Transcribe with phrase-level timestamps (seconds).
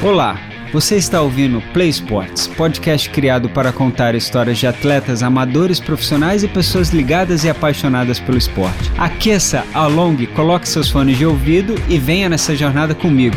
[0.00, 0.38] Olá,
[0.72, 6.48] você está ouvindo Play Sports, podcast criado para contar histórias de atletas amadores, profissionais e
[6.48, 8.92] pessoas ligadas e apaixonadas pelo esporte.
[8.96, 13.34] Aqueça, alongue, coloque seus fones de ouvido e venha nessa jornada comigo.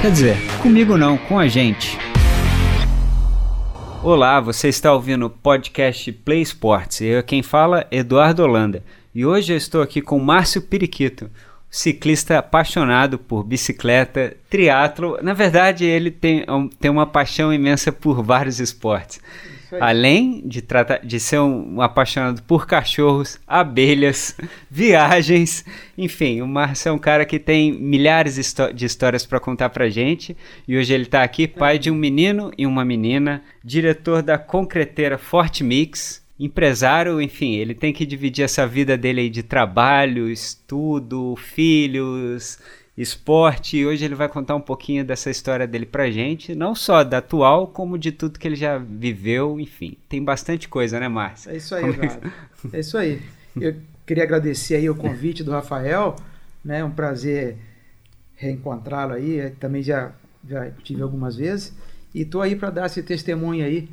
[0.00, 1.98] Quer dizer, comigo não, com a gente.
[4.00, 7.00] Olá, você está ouvindo o podcast Play Sports.
[7.00, 8.84] Eu quem fala, Eduardo Holanda.
[9.12, 11.28] E hoje eu estou aqui com Márcio Periquito,
[11.70, 15.18] ciclista apaixonado por bicicleta, triatlo.
[15.22, 16.44] Na verdade, ele tem,
[16.80, 19.20] tem uma paixão imensa por vários esportes.
[19.80, 24.34] Além de, tratar, de ser um, um, apaixonado por cachorros, abelhas,
[24.70, 25.64] viagens,
[25.96, 28.36] enfim, o Márcio é um cara que tem milhares
[28.74, 30.34] de histórias para contar para gente.
[30.66, 35.18] E hoje ele está aqui, pai de um menino e uma menina, diretor da concreteira
[35.18, 41.34] Forte Mix, empresário, enfim, ele tem que dividir essa vida dele aí de trabalho, estudo,
[41.36, 42.58] filhos,
[42.96, 43.78] esporte.
[43.78, 47.18] E hoje ele vai contar um pouquinho dessa história dele pra gente, não só da
[47.18, 49.96] atual, como de tudo que ele já viveu, enfim.
[50.08, 51.50] Tem bastante coisa, né, Márcio?
[51.50, 52.20] É isso aí, cara.
[52.72, 53.22] É isso aí.
[53.60, 56.16] Eu queria agradecer aí o convite do Rafael,
[56.64, 56.80] né?
[56.80, 57.56] É um prazer
[58.34, 60.12] reencontrá-lo aí, também já,
[60.48, 61.72] já tive algumas vezes.
[62.12, 63.88] E tô aí para dar esse testemunho aí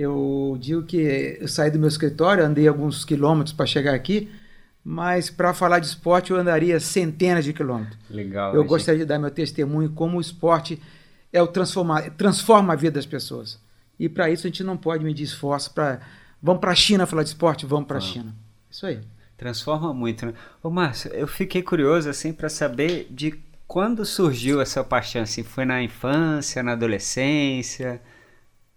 [0.00, 4.30] eu digo que eu saí do meu escritório, andei alguns quilômetros para chegar aqui,
[4.82, 7.98] mas para falar de esporte eu andaria centenas de quilômetros.
[8.08, 8.54] Legal.
[8.54, 9.06] Eu gostaria gente...
[9.06, 10.80] de dar meu testemunho como o esporte
[11.30, 13.60] é o transformar, transforma a vida das pessoas.
[13.98, 16.00] E para isso a gente não pode medir esforço para
[16.42, 18.00] vamos para a China falar de esporte, vamos para a ah.
[18.00, 18.34] China.
[18.70, 19.00] Isso aí.
[19.36, 20.32] Transforma muito, né?
[20.62, 25.66] Ô Márcio, eu fiquei curioso assim para saber de quando surgiu essa paixão assim, foi
[25.66, 28.00] na infância, na adolescência?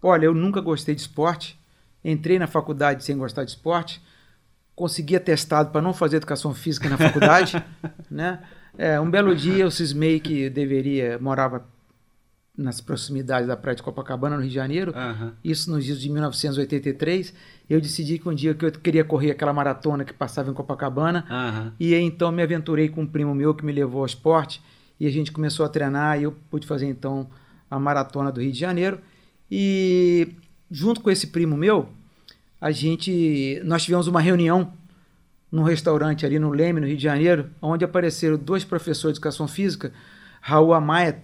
[0.03, 1.57] Olha, eu nunca gostei de esporte,
[2.03, 4.01] entrei na faculdade sem gostar de esporte,
[4.75, 7.63] consegui atestado para não fazer educação física na faculdade,
[8.11, 8.43] né?
[8.77, 11.65] É, um belo dia eu cismei que deveria, morava
[12.57, 15.31] nas proximidades da praia de Copacabana, no Rio de Janeiro, uhum.
[15.43, 17.33] isso nos dias de 1983,
[17.69, 21.25] eu decidi que um dia que eu queria correr aquela maratona que passava em Copacabana,
[21.30, 21.71] uhum.
[21.80, 24.61] e então me aventurei com um primo meu que me levou ao esporte,
[24.99, 27.27] e a gente começou a treinar, e eu pude fazer então
[27.69, 28.99] a maratona do Rio de Janeiro,
[29.55, 30.30] e
[30.71, 31.87] junto com esse primo meu,
[32.59, 34.73] a gente nós tivemos uma reunião
[35.52, 39.47] num restaurante ali no Leme, no Rio de Janeiro, onde apareceram dois professores de educação
[39.47, 39.93] física,
[40.42, 41.21] Raul Amaya,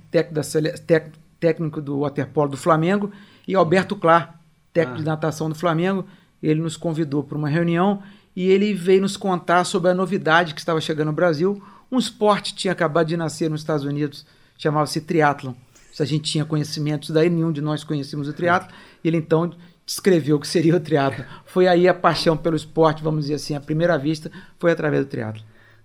[1.40, 3.12] técnico do waterpolo do Flamengo,
[3.48, 4.40] e Alberto Clar,
[4.72, 5.02] técnico ah.
[5.02, 6.06] de natação do Flamengo.
[6.44, 8.04] Ele nos convidou para uma reunião
[8.36, 11.60] e ele veio nos contar sobre a novidade que estava chegando no Brasil.
[11.92, 14.24] Um esporte tinha acabado de nascer nos Estados Unidos,
[14.56, 15.54] chamava-se triatlon
[16.00, 18.74] se a gente tinha conhecimentos daí, nenhum de nós conhecíamos o triatlo.
[19.04, 19.52] Ele então
[19.86, 21.26] descreveu o que seria o triatlo.
[21.44, 25.10] Foi aí a paixão pelo esporte, vamos dizer assim, a primeira vista foi através do
[25.10, 25.44] triatlo.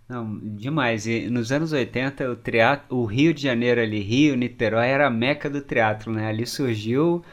[0.08, 1.04] Não, demais.
[1.06, 5.10] E nos anos 80, o, triatlo, o Rio de Janeiro ali, Rio, Niterói, era a
[5.10, 6.28] meca do triatlo, né?
[6.28, 7.24] Ali surgiu...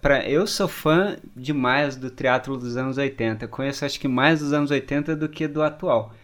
[0.00, 3.46] Pra, eu sou fã demais do triatlo dos anos 80.
[3.48, 6.14] Conheço acho que mais dos anos 80 do que do atual.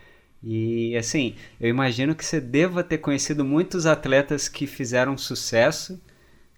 [0.43, 6.01] E assim, eu imagino que você deva ter conhecido muitos atletas que fizeram sucesso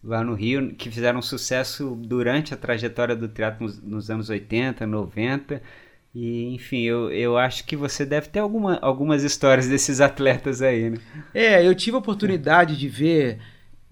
[0.02, 4.86] lá no Rio, que fizeram sucesso durante a trajetória do triatlo nos, nos anos 80,
[4.86, 5.62] 90.
[6.14, 10.90] E, enfim, eu, eu acho que você deve ter alguma, algumas histórias desses atletas aí,
[10.90, 10.98] né?
[11.32, 13.38] É, eu tive a oportunidade de ver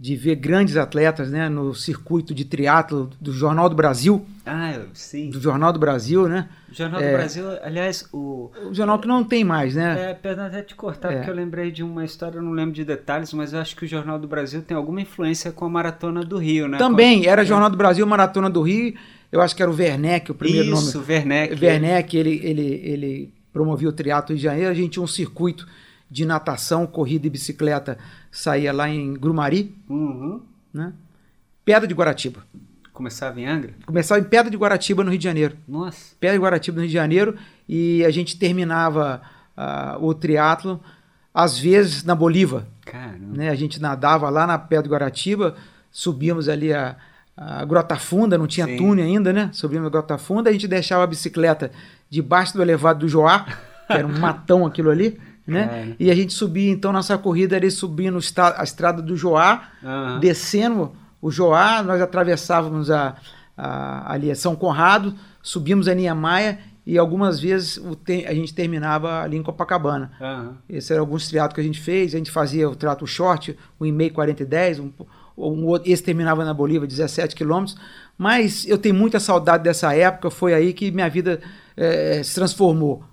[0.00, 4.24] de ver grandes atletas né, no circuito de triatlo do Jornal do Brasil.
[4.46, 5.28] Ah, sim.
[5.28, 6.48] Do Jornal do Brasil, né?
[6.72, 8.50] Jornal é, do Brasil, aliás, o.
[8.70, 10.10] O jornal que não tem mais, né?
[10.10, 11.16] É, perdão até te cortar, é.
[11.16, 13.84] porque eu lembrei de uma história, eu não lembro de detalhes, mas eu acho que
[13.84, 16.78] o Jornal do Brasil tem alguma influência com a Maratona do Rio, né?
[16.78, 18.94] Também, era Jornal do Brasil, Maratona do Rio.
[19.30, 20.88] Eu acho que era o Werneck, o primeiro Isso, nome.
[20.88, 21.62] Isso, Werneck.
[21.62, 24.70] Werneck, ele, ele, ele promovia o triatlo de Janeiro.
[24.70, 25.68] A gente tinha um circuito
[26.10, 27.96] de natação, corrida e bicicleta,
[28.30, 29.74] saía lá em Grumari.
[29.88, 30.92] Uhum né?
[31.64, 32.40] Pedra de Guaratiba.
[32.92, 33.74] Começava em Angra?
[33.86, 35.56] Começava em Pedra de Guaratiba, no Rio de Janeiro.
[35.66, 36.14] Nossa.
[36.18, 37.36] Pedra de Guaratiba, no Rio de Janeiro.
[37.68, 39.22] E a gente terminava
[39.56, 40.80] uh, o triatlo,
[41.32, 42.64] às vezes, na Bolívar.
[42.84, 43.36] Caramba.
[43.36, 43.48] Né?
[43.48, 45.56] A gente nadava lá na Pedra de Guaratiba,
[45.90, 46.96] subíamos ali a,
[47.36, 48.76] a Grota Funda, não tinha Sim.
[48.76, 49.50] túnel ainda, né?
[49.52, 51.70] Subíamos a Grota Funda, a gente deixava a bicicleta
[52.10, 53.46] debaixo do elevado do Joá,
[53.86, 55.18] que era um matão aquilo ali
[55.50, 55.94] né?
[55.98, 58.18] E a gente subia, então, nossa corrida era subindo
[58.58, 60.20] a estrada do Joá, uhum.
[60.20, 63.16] descendo o Joá, nós atravessávamos a,
[63.56, 69.22] a, ali a São Conrado, subimos a Niemeyer e algumas vezes te, a gente terminava
[69.22, 70.12] ali em Copacabana.
[70.20, 70.54] Uhum.
[70.68, 73.84] Esse era alguns triatos que a gente fez, a gente fazia o trato short, o
[73.84, 74.90] e-mail 40 e 10, um,
[75.36, 77.76] um, esse terminava na Bolívia, 17 quilômetros,
[78.16, 81.40] mas eu tenho muita saudade dessa época, foi aí que minha vida
[81.76, 83.04] é, se transformou,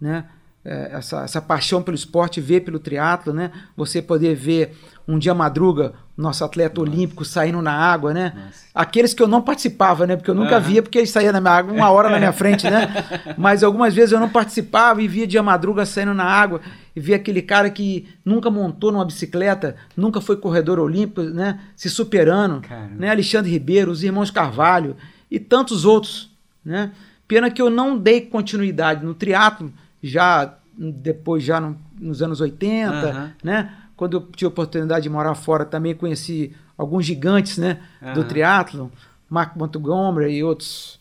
[0.00, 0.24] né?
[0.64, 3.50] É, essa, essa paixão pelo esporte, ver pelo triatlo, né?
[3.76, 4.76] Você poder ver
[5.08, 6.92] um dia madruga nosso atleta Nossa.
[6.92, 8.32] olímpico saindo na água, né?
[8.36, 8.66] Nossa.
[8.74, 10.16] Aqueles que eu não participava, né?
[10.16, 10.62] Porque eu nunca uhum.
[10.62, 12.92] via, porque eles saíam na minha água uma hora na minha frente, né?
[13.38, 16.60] Mas algumas vezes eu não participava e via dia madruga saindo na água
[16.94, 21.58] e via aquele cara que nunca montou numa bicicleta, nunca foi corredor olímpico, né?
[21.74, 22.96] Se superando, Caramba.
[22.98, 23.10] né?
[23.10, 24.94] Alexandre Ribeiro, os irmãos Carvalho
[25.30, 26.30] e tantos outros,
[26.62, 26.92] né?
[27.26, 32.94] Pena que eu não dei continuidade no triatlo já depois já no, nos anos 80,
[32.94, 33.30] uhum.
[33.42, 33.74] né?
[33.96, 38.14] Quando eu tive a oportunidade de morar fora, também conheci alguns gigantes, né, uhum.
[38.14, 38.88] do triatlon,
[39.28, 40.98] Mark Montgomery e outros,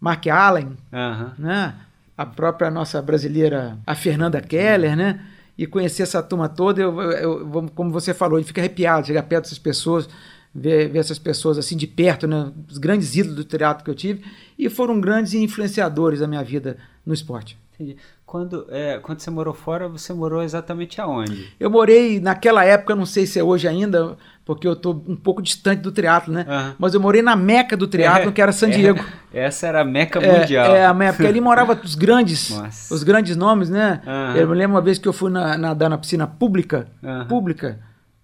[0.00, 1.30] Mark Allen, uhum.
[1.38, 1.74] né?
[2.16, 5.20] A própria nossa brasileira, a Fernanda Keller, né?
[5.58, 9.06] E conhecer essa turma toda, eu, eu, eu como você falou, a gente fica arrepiado,
[9.06, 10.08] chegar perto dessas pessoas,
[10.54, 12.50] ver, ver, essas pessoas assim de perto, né?
[12.68, 14.24] Os grandes ídolos do teatro que eu tive,
[14.58, 17.58] e foram grandes influenciadores da minha vida no esporte.
[17.74, 17.96] Entendi.
[18.30, 21.52] Quando, é, quando você morou fora, você morou exatamente aonde?
[21.58, 25.42] Eu morei naquela época, não sei se é hoje ainda, porque eu estou um pouco
[25.42, 26.46] distante do triatlo, né?
[26.48, 26.74] Uhum.
[26.78, 29.04] Mas eu morei na meca do triatlo, é, que era San é, Diego.
[29.34, 30.76] É, essa era a meca mundial.
[30.76, 32.56] É, a meca, porque ali morava os grandes,
[32.88, 34.00] os grandes nomes, né?
[34.06, 34.36] Uhum.
[34.36, 37.26] Eu me lembro uma vez que eu fui nadar na piscina pública, uhum.
[37.26, 37.80] pública,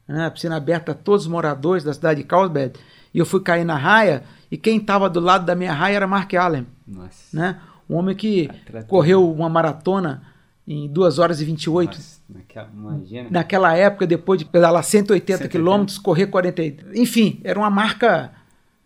[0.06, 0.26] né?
[0.26, 2.75] A piscina aberta a todos os moradores da cidade de Carlsbad,
[3.12, 4.23] e eu fui cair na raia,
[4.53, 7.37] e quem estava do lado da minha raia era Mark Allen, Nossa.
[7.37, 7.56] né?
[7.88, 8.48] Um homem que
[8.86, 10.22] correu uma maratona
[10.66, 11.96] em 2 horas e 28.
[11.96, 13.28] Nossa, naquela, imagina.
[13.30, 16.62] Naquela época, depois de pedalar 180 quilômetros, correr 40.
[16.94, 18.32] Enfim, era uma marca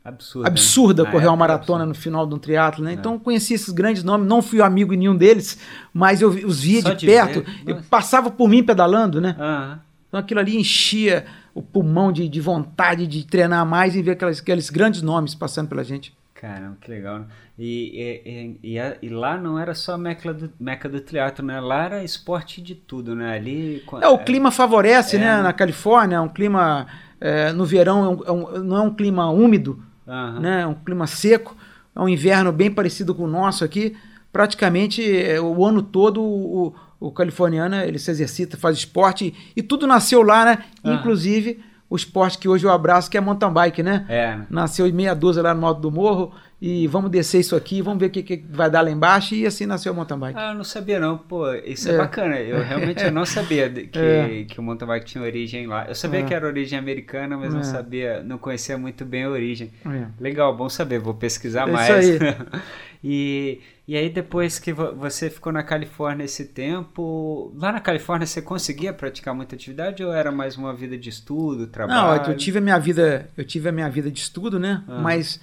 [0.04, 1.10] absurda, absurda né?
[1.10, 2.92] correr uma maratona no final de um triatlo, né?
[2.92, 2.94] É.
[2.94, 5.58] Então conheci esses grandes nomes, não fui amigo de nenhum deles,
[5.92, 9.36] mas eu os via de, de, perto, eu passava por mim pedalando, né?
[9.38, 9.78] Uhum.
[10.08, 11.24] Então aquilo ali enchia
[11.54, 15.68] o pulmão de, de vontade de treinar mais e ver aquelas, aqueles grandes nomes passando
[15.68, 16.12] pela gente.
[16.40, 17.18] Caramba, que legal.
[17.18, 17.26] Né?
[17.58, 21.60] E, e, e, e, lá não era só a meca do, meca do triatlo, né?
[21.60, 23.34] Lá era esporte de tudo, né?
[23.34, 23.84] Ali...
[24.00, 25.42] É, o clima favorece, é, né?
[25.42, 26.86] Na Califórnia, é um clima...
[27.20, 30.40] É, no verão é um, não é um clima úmido, uhum.
[30.40, 30.62] né?
[30.62, 31.54] É um clima seco.
[31.94, 33.94] É um inverno bem parecido com o nosso aqui.
[34.32, 39.86] Praticamente é, o ano todo o, o californiano ele se exercita, faz esporte e tudo
[39.86, 40.64] nasceu lá, né?
[40.82, 40.94] Uhum.
[40.94, 44.06] Inclusive o esporte que hoje eu abraço, que é mountain bike, né?
[44.08, 44.38] É.
[44.48, 46.32] Nasceu em meia dúzia lá no Alto do Morro
[46.62, 49.44] e vamos descer isso aqui, vamos ver o que, que vai dar lá embaixo e
[49.44, 50.38] assim nasceu o mountain bike.
[50.38, 53.68] Ah, eu não sabia não, pô, isso é, é bacana, eu realmente eu não sabia
[53.68, 54.44] que, é.
[54.44, 55.86] que o mountain bike tinha origem lá.
[55.88, 56.22] Eu sabia é.
[56.22, 57.64] que era origem americana, mas não é.
[57.64, 59.72] sabia, não conhecia muito bem a origem.
[59.84, 60.06] É.
[60.20, 62.06] Legal, bom saber, vou pesquisar mais.
[62.06, 62.36] Isso aí.
[63.02, 63.60] e
[63.90, 68.92] e aí depois que você ficou na Califórnia esse tempo, lá na Califórnia você conseguia
[68.92, 72.22] praticar muita atividade ou era mais uma vida de estudo, trabalho?
[72.22, 74.84] Não, eu tive a minha vida, eu tive a minha vida de estudo, né?
[74.86, 75.00] Uhum.
[75.00, 75.40] Mas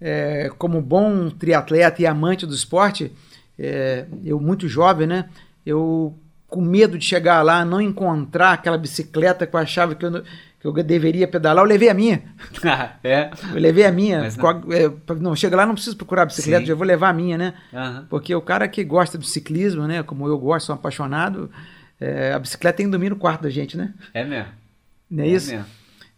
[0.00, 3.12] é, como bom triatleta e amante do esporte,
[3.58, 5.28] é, eu muito jovem, né?
[5.66, 6.16] Eu
[6.48, 10.22] com medo de chegar lá, não encontrar aquela bicicleta que eu achava que eu,
[10.72, 12.22] que eu deveria pedalar, eu levei a minha.
[12.64, 13.30] Ah, é?
[13.52, 14.22] Eu levei a minha.
[14.22, 14.72] não.
[14.72, 16.66] É, não, chega lá, não preciso procurar bicicleta, Sim.
[16.66, 17.54] já vou levar a minha, né?
[17.72, 18.06] Uhum.
[18.08, 20.02] Porque o cara que gosta do ciclismo, né?
[20.02, 21.50] Como eu gosto, sou apaixonado,
[22.00, 23.92] é, a bicicleta tem que dormir no quarto da gente, né?
[24.12, 24.50] É mesmo.
[25.10, 25.50] Não é, é isso?
[25.50, 25.66] Mesmo.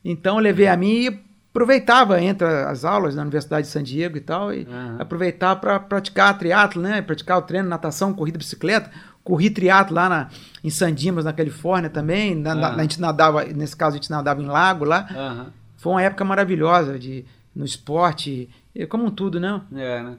[0.04, 1.20] Então eu levei a minha e
[1.50, 4.96] aproveitava entre as aulas na Universidade de San Diego e tal, e uhum.
[4.98, 7.02] aproveitava para praticar triatlo, né?
[7.02, 8.90] Praticar o treino, natação, corrida, bicicleta
[9.28, 10.28] corri triatlo lá na,
[10.64, 12.34] em San Dimas, na Califórnia também.
[12.34, 12.60] Na, uhum.
[12.60, 15.06] na, a gente nadava, nesse caso, a gente nadava em lago lá.
[15.10, 15.52] Uhum.
[15.76, 18.48] Foi uma época maravilhosa de, no esporte,
[18.88, 19.60] como um tudo, né?
[19.74, 20.16] É, né?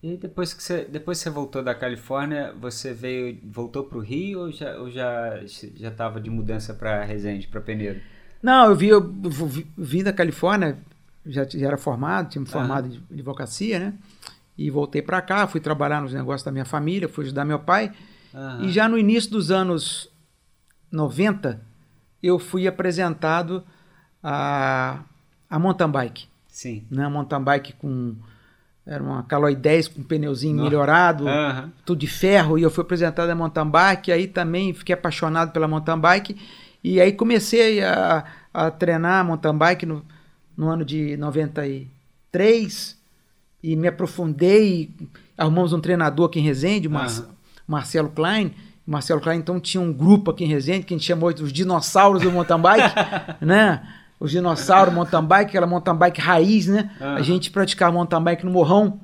[0.00, 4.40] E depois que você, depois você voltou da Califórnia, você veio, voltou para o Rio
[4.40, 5.40] ou já, ou já
[5.76, 8.00] já estava de mudança para Resende, para Penedo?
[8.42, 9.12] Não, eu vi, eu
[9.76, 10.76] vim da Califórnia,
[11.24, 13.94] já, já era formado, tinha me formado de advocacia, né?
[14.56, 17.90] E voltei para cá, fui trabalhar nos negócios da minha família, fui ajudar meu pai.
[18.34, 18.64] Uhum.
[18.64, 20.10] E já no início dos anos
[20.90, 21.60] 90,
[22.20, 23.62] eu fui apresentado
[24.22, 25.00] a,
[25.48, 26.26] a mountain bike.
[26.48, 26.84] Sim.
[26.90, 27.06] Né?
[27.08, 28.16] Mountain bike com.
[28.86, 30.68] Era uma Caloi 10 com um pneuzinho Nossa.
[30.68, 31.70] melhorado, uhum.
[31.86, 35.66] tudo de ferro, e eu fui apresentado a mountain bike, aí também fiquei apaixonado pela
[35.66, 36.36] mountain bike,
[36.82, 40.04] e aí comecei a, a treinar mountain bike no,
[40.54, 42.98] no ano de 93,
[43.62, 44.90] e me aprofundei,
[45.38, 47.24] arrumamos um treinador aqui em Resende, uma, uhum.
[47.66, 48.52] Marcelo Klein.
[48.86, 51.52] Marcelo Klein, então, tinha um grupo aqui em Resende que a gente chamou de os
[51.52, 52.94] dinossauros do mountain bike,
[53.40, 53.82] né?
[54.20, 56.90] Os dinossauros mountain bike, aquela mountain bike raiz, né?
[57.00, 57.14] Uhum.
[57.14, 59.00] A gente praticava mountain bike no morrão.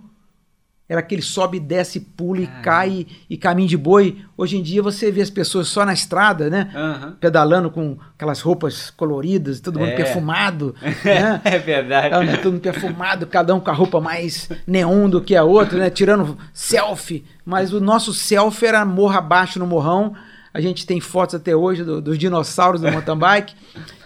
[0.90, 4.18] Era aquele sobe, desce, pula e cai e caminho de boi.
[4.37, 6.68] Hoje em dia você vê as pessoas só na estrada, né?
[6.75, 7.16] Aham.
[7.20, 9.94] Pedalando com aquelas roupas coloridas, todo mundo É.
[9.94, 10.75] perfumado.
[11.04, 11.40] né?
[11.44, 12.12] É verdade.
[12.12, 12.37] É, né?
[12.38, 15.90] Todo mundo perfumado, cada um com a roupa mais neon do que a outra, né?
[15.90, 17.25] Tirando selfie.
[17.44, 20.12] Mas o nosso selfie era morro abaixo no morrão.
[20.52, 23.54] A gente tem fotos até hoje do- dos dinossauros do mountain bike.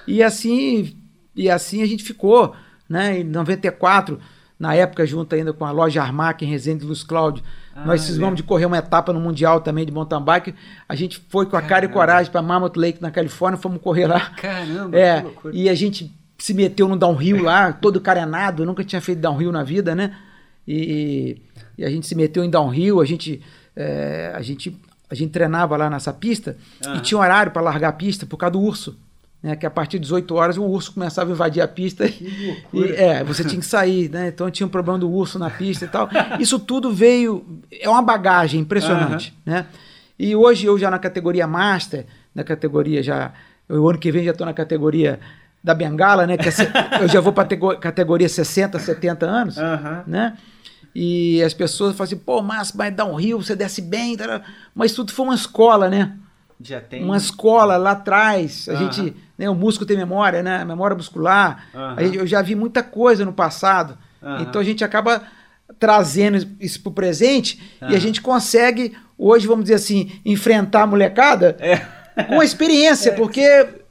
[0.06, 0.94] E assim,
[1.34, 2.54] e assim a gente ficou,
[2.86, 3.20] né?
[3.20, 4.18] Em 94,
[4.58, 7.42] na época, junto ainda com a loja Armac em Resende Luz Cláudio.
[7.74, 10.54] Ah, nós cismamos de correr uma etapa no Mundial também de mountain bike.
[10.88, 11.94] A gente foi com a cara e Caramba.
[11.94, 14.30] coragem para Mammoth Lake, na Califórnia, fomos correr lá.
[14.30, 15.54] Caramba, É, que loucura.
[15.56, 19.62] e a gente se meteu no downhill lá, todo carenado, nunca tinha feito downhill na
[19.64, 20.16] vida, né?
[20.66, 21.42] E,
[21.76, 23.42] e a gente se meteu em downhill, a gente,
[23.76, 24.76] é, a gente,
[25.10, 26.96] a gente treinava lá nessa pista Aham.
[26.96, 28.96] e tinha um horário para largar a pista por causa do urso.
[29.44, 32.62] Né, que a partir de 18 horas o urso começava a invadir a pista e,
[32.72, 32.96] loucura.
[32.96, 34.28] é, você tinha que sair, né?
[34.28, 36.08] Então tinha um problema do urso na pista e tal.
[36.40, 39.66] Isso tudo veio, é uma bagagem impressionante, né?
[40.18, 43.34] E hoje eu já na categoria Master, na categoria já,
[43.68, 45.20] o ano que vem já estou na categoria
[45.62, 46.38] da Bengala, né?
[46.38, 46.52] Que é
[47.02, 47.46] eu já vou para
[47.76, 50.04] categoria 60, 70 anos, Aham.
[50.06, 50.38] né?
[50.94, 54.16] E as pessoas falam assim, pô, Márcio, vai dar um rio, você desce bem,
[54.74, 56.16] mas tudo foi uma escola, né?
[56.88, 57.04] Tem.
[57.04, 60.64] Uma escola lá atrás, a gente, né, o músculo tem memória, né?
[60.64, 61.66] Memória muscular.
[61.74, 63.98] A gente- eu já vi muita coisa no passado.
[64.40, 65.22] Então a gente acaba
[65.78, 71.56] trazendo isso pro presente e a gente consegue hoje, vamos dizer assim, enfrentar a molecada
[71.60, 71.76] É.
[72.24, 73.42] com a experiência, porque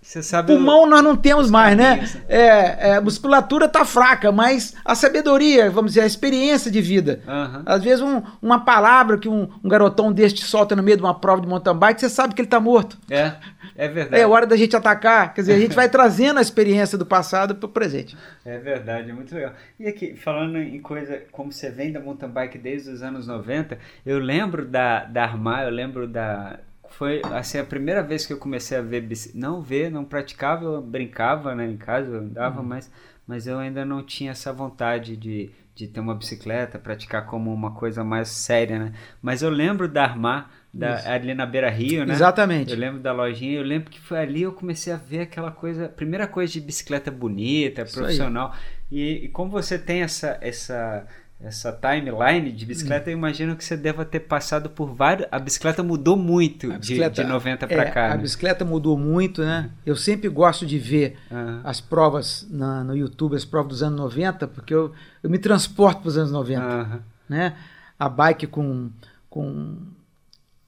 [0.03, 0.51] Sabe.
[0.51, 2.03] o- pulmão nós não temos mais, né?
[2.27, 7.21] É, é, a musculatura tá fraca, mas a sabedoria, vamos dizer, a experiência de vida.
[7.27, 7.63] Aham.
[7.65, 11.17] Às vezes um- uma palavra que um, um garotão deste solta no meio de uma
[11.17, 12.97] prova de mountain bike, você sabe que ele tá morto.
[13.09, 13.33] É,
[13.77, 14.21] é verdade.
[14.21, 15.33] É hora da gente atacar.
[15.33, 18.17] Quer dizer, a gente vai trazendo a experiência do passado pro presente.
[18.45, 19.53] É verdade, é muito legal.
[19.79, 23.77] E aqui, falando em coisa, como você vem da mountain bike desde os anos 90,
[24.05, 26.59] eu lembro da, da Armar, eu lembro da.
[26.97, 30.63] Foi assim a primeira vez que eu comecei a ver, bici- não ver, não praticava,
[30.65, 32.91] eu brincava né, em casa, eu andava, mas,
[33.27, 37.71] mas eu ainda não tinha essa vontade de, de ter uma bicicleta, praticar como uma
[37.71, 38.93] coisa mais séria, né?
[39.21, 41.07] Mas eu lembro da Armar, da, Isso.
[41.09, 42.13] ali na Beira Rio, né?
[42.13, 42.71] Exatamente.
[42.71, 45.89] Eu lembro da lojinha, eu lembro que foi ali eu comecei a ver aquela coisa,
[45.89, 48.53] primeira coisa de bicicleta bonita, Isso profissional.
[48.91, 51.05] E, e como você tem essa essa
[51.43, 55.27] essa timeline de bicicleta, eu imagino que você deva ter passado por vários.
[55.29, 58.05] A bicicleta mudou muito A de, bicicleta- de 90 para É, cá.
[58.13, 58.21] A né?
[58.23, 59.69] bicicleta mudou muito, né?
[59.85, 61.17] Eu sempre gosto de ver
[61.63, 66.01] as provas na- no YouTube, as provas dos anos 90, porque eu, eu me transporto
[66.01, 66.63] para os anos 90.
[66.65, 66.99] Aham.
[67.27, 67.55] Né?
[67.99, 68.89] A bike com,
[69.29, 69.77] com,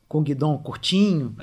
[0.09, 1.35] com guidão curtinho,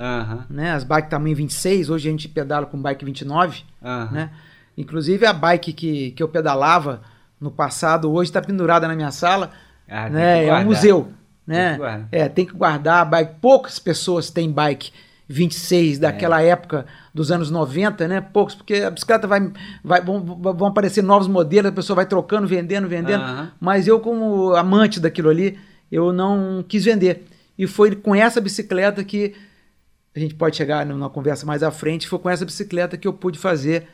[0.49, 0.71] né?
[0.73, 3.63] as bikes tamanho 26, hoje a gente pedala com bike 29.
[3.83, 4.11] Aham.
[4.11, 4.29] né?
[4.77, 7.01] Inclusive a bike que, que eu pedalava
[7.43, 9.51] no passado, hoje está pendurada na minha sala,
[9.89, 10.45] Ah, tem né?
[10.45, 11.03] É um museu.
[11.45, 11.77] Tem Né?
[11.77, 12.07] guardar.
[12.11, 13.35] É, tem que guardar a bike.
[13.41, 14.91] Poucas pessoas têm bike
[15.27, 16.47] 26 daquela É.
[16.47, 18.21] época dos anos 90, né?
[18.21, 19.51] Poucos, porque a bicicleta vai,
[19.83, 23.23] vai vão, vão aparecer novos modelos, a pessoa vai trocando, vendendo, vendendo.
[23.59, 25.59] Mas eu, como amante daquilo ali,
[25.91, 27.25] eu não quis vender.
[27.57, 29.33] E foi com essa bicicleta que
[30.15, 32.07] a gente pode chegar numa conversa mais à frente.
[32.07, 33.87] Foi com essa bicicleta que eu pude fazer.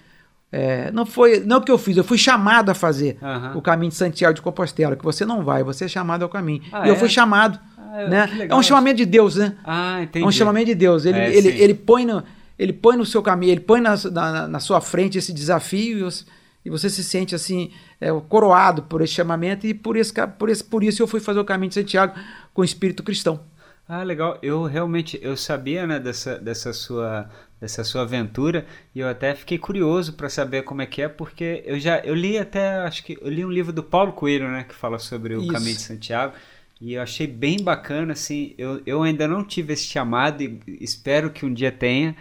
[0.52, 3.54] É, não foi não que eu fiz, eu fui chamado a fazer Aham.
[3.58, 6.62] o caminho de Santiago de Compostela, que você não vai, você é chamado ao caminho.
[6.72, 6.98] Ah, e eu é?
[6.98, 8.48] fui chamado, Ah, né?
[8.50, 9.56] É um chamamento de Deus, né?
[9.64, 10.24] Ah, entendi.
[10.26, 11.06] É um chamamento de Deus.
[11.06, 11.58] Ele, É, ele, sim.
[11.58, 12.24] ele, põe no,
[12.58, 16.02] ele põe no seu caminho, ele põe na, na, na sua frente esse desafio e
[16.04, 16.26] você,
[16.66, 20.64] e você se sente assim, é, coroado por esse chamamento e por, esse, por, esse,
[20.64, 22.14] por isso eu fui fazer o caminho de Santiago
[22.54, 23.40] com o espírito cristão.
[23.88, 24.38] Ah, legal.
[24.44, 27.28] Eu realmente eu sabia, né, dessa, dessa sua
[27.60, 31.62] dessa sua aventura e eu até fiquei curioso para saber como é que é, porque
[31.66, 34.66] eu já eu li até acho que eu li um livro do Paulo Coelho, né,
[34.68, 35.52] que fala sobre o Isso.
[35.52, 36.34] Caminho de Santiago
[36.82, 38.54] e eu achei bem bacana assim.
[38.58, 42.16] Eu, eu ainda não tive esse chamado e espero que um dia tenha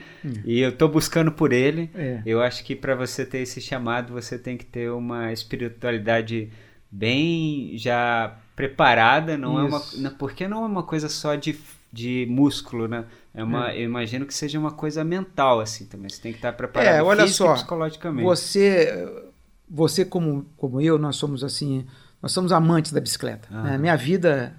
[0.44, 1.88] e eu tô buscando por ele.
[1.94, 2.20] É.
[2.26, 6.50] Eu acho que para você ter esse chamado, você tem que ter uma espiritualidade
[6.90, 10.10] bem já preparada, não é uma, Isso.
[10.18, 11.56] porque não é uma coisa só de,
[11.92, 13.04] de músculo, né?
[13.34, 16.08] É uma, eu imagino que seja uma coisa mental assim também.
[16.08, 18.24] Você tem que estar preparado É, olha só, psicologicamente.
[18.24, 19.22] Você,
[19.68, 21.86] você como, como eu, nós somos assim,
[22.20, 23.48] nós somos amantes da bicicleta.
[23.52, 23.62] Aham.
[23.62, 23.78] né?
[23.78, 24.54] Minha vida,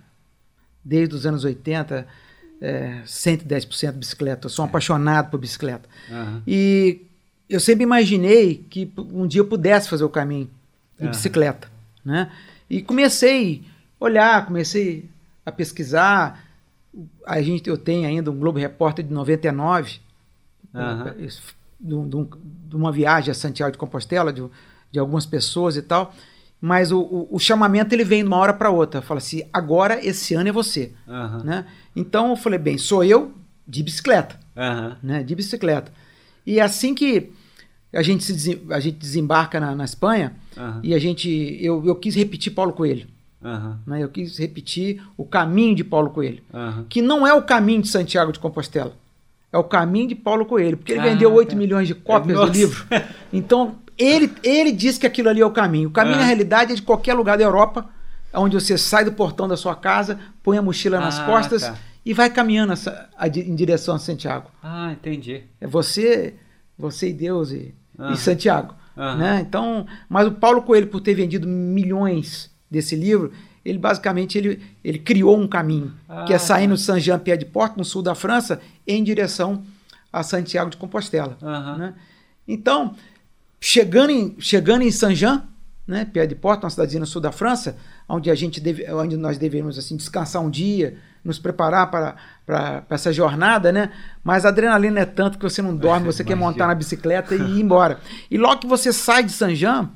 [0.83, 2.07] desde os anos 80,
[2.61, 4.45] é 110% bicicleta.
[4.45, 5.87] Eu sou um apaixonado por bicicleta.
[6.45, 7.01] E
[7.49, 10.49] eu sempre imaginei que um dia eu pudesse fazer o caminho
[10.99, 11.67] de bicicleta,
[12.05, 12.31] né?
[12.69, 13.63] E comecei
[13.99, 15.09] a olhar, comecei
[15.45, 16.45] a pesquisar.
[17.25, 19.99] A gente, eu tenho ainda um Globo Repórter de 99,
[20.73, 21.15] Aham.
[21.19, 21.41] isso,
[21.79, 22.29] de, de um-
[22.69, 24.43] de uma viagem a Santiago de Compostela, de,
[24.91, 26.13] de algumas pessoas e tal.
[26.61, 29.01] mas o, o, o chamamento ele vem de uma hora para outra.
[29.01, 30.91] Fala assim, agora esse ano é você.
[31.07, 31.43] Aham.
[31.43, 31.65] Né?
[31.95, 33.31] Então eu falei, bem, sou eu
[33.67, 34.97] de bicicleta, Aham.
[35.01, 35.23] né?
[35.23, 35.91] De bicicleta.
[36.45, 37.31] E assim que
[37.93, 40.81] a gente, se a gente desembarca na, na Espanha, Aham.
[40.83, 41.29] e a gente.
[41.61, 43.07] Eu, eu quis repetir Paulo Coelho.
[43.43, 43.79] Aham.
[43.87, 44.03] Né?
[44.03, 46.41] Eu quis repetir o caminho de Paulo Coelho.
[46.53, 46.85] Aham.
[46.89, 48.93] Que não é o caminho de Santiago de Compostela.
[49.51, 50.77] É o caminho de Paulo Coelho.
[50.77, 51.55] Porque ele Ah, vendeu 8 tá.
[51.55, 52.51] milhões de cópias Nossa.
[52.51, 52.85] do livro.
[53.31, 55.89] Então, ele, ele diz que aquilo ali é o caminho.
[55.89, 56.19] O caminho, Ah.
[56.19, 57.87] na realidade, é de qualquer lugar da Europa,
[58.33, 61.75] onde você sai do portão da sua casa, põe a mochila nas Ah, costas tá.
[62.05, 62.73] e vai caminhando
[63.17, 64.49] a em direção a Santiago.
[64.61, 65.43] Ah, entendi.
[65.61, 66.35] É você,
[66.77, 67.73] você e Deus e,
[68.13, 68.73] e Santiago.
[68.95, 69.43] Né?
[69.47, 73.31] Então, mas o Paulo Coelho, por ter vendido milhões desse livro,
[73.65, 76.75] ele basicamente ele, ele criou um caminho, Ah, que é saindo tá.
[76.75, 79.63] de Saint-Jean-Pied-de-Port, no sul da França, em direção
[80.11, 81.37] a Santiago de Compostela.
[81.41, 81.77] Aham.
[81.77, 81.93] né?
[82.47, 82.95] Então,
[83.59, 85.43] chegando em, chegando em Saint-Jean,
[85.87, 87.75] né, Pied-de-Port, uma cidadezinha no sul da França,
[88.07, 92.81] onde a gente deve, onde nós devemos assim descansar um dia, nos preparar para, para,
[92.83, 93.91] para essa jornada, né?
[94.23, 97.39] Mas a adrenalina é tanto que você não dorme, você quer montar na bicicleta e
[97.39, 97.99] ir embora.
[98.31, 99.89] E logo que você sai de Saint-Jean,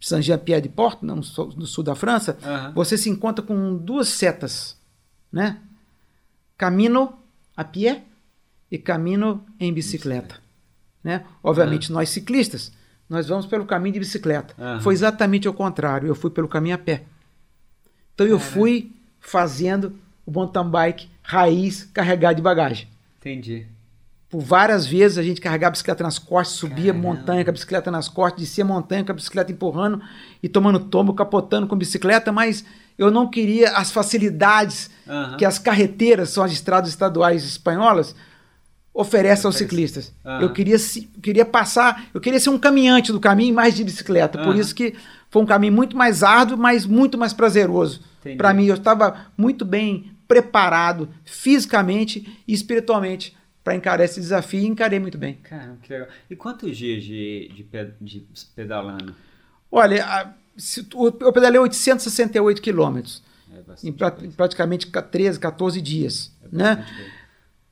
[0.00, 2.72] Saint-Jean-Pied-de-Port, no, no sul da França, Aham.
[2.72, 4.76] você se encontra com duas setas,
[5.32, 5.60] né?
[6.56, 7.18] Camino
[7.56, 8.04] a pé
[8.70, 10.36] e camino em bicicleta,
[11.02, 11.24] né?
[11.42, 12.72] Obviamente nós ciclistas,
[13.08, 14.54] nós vamos pelo caminho de bicicleta.
[14.58, 14.80] Aham.
[14.80, 17.04] Foi exatamente o contrário, eu fui pelo caminho a pé.
[18.14, 22.88] Então eu fui fazendo o mountain bike raiz carregado de bagagem.
[23.18, 23.66] Entendi.
[24.30, 27.08] Por várias vezes a gente carregava a bicicleta nas costas, subia Caramba.
[27.08, 30.02] montanha com a bicicleta nas costas, descia montanha com a bicicleta empurrando
[30.42, 32.62] e tomando tombo, capotando com bicicleta, mas
[32.98, 35.36] eu não queria as facilidades Aham.
[35.38, 38.14] que as carreteiras, são as estradas estaduais espanholas,
[38.92, 40.12] oferecem aos ciclistas.
[40.24, 40.42] Aham.
[40.42, 44.36] Eu queria, se- queria passar, eu queria ser um caminhante do caminho mais de bicicleta.
[44.38, 44.58] Por Aham.
[44.60, 44.94] isso que
[45.30, 48.00] foi um caminho muito mais árduo, mas muito mais prazeroso.
[48.36, 53.34] Para mim, eu estava muito bem preparado fisicamente e espiritualmente
[53.68, 55.34] para encarar esse desafio e encarei muito bem.
[55.42, 56.08] Caramba, que legal.
[56.30, 59.14] E quantos dias de, de, de pedalando?
[59.70, 63.22] Olha, a- se eu pedalei 868 quilômetros
[63.52, 66.32] É em, pra- em praticamente ca- 13, 14 dias.
[66.42, 66.86] É né?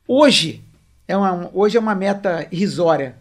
[0.07, 0.63] Hoje
[1.09, 3.17] é uma, hoje é uma meta irrisória,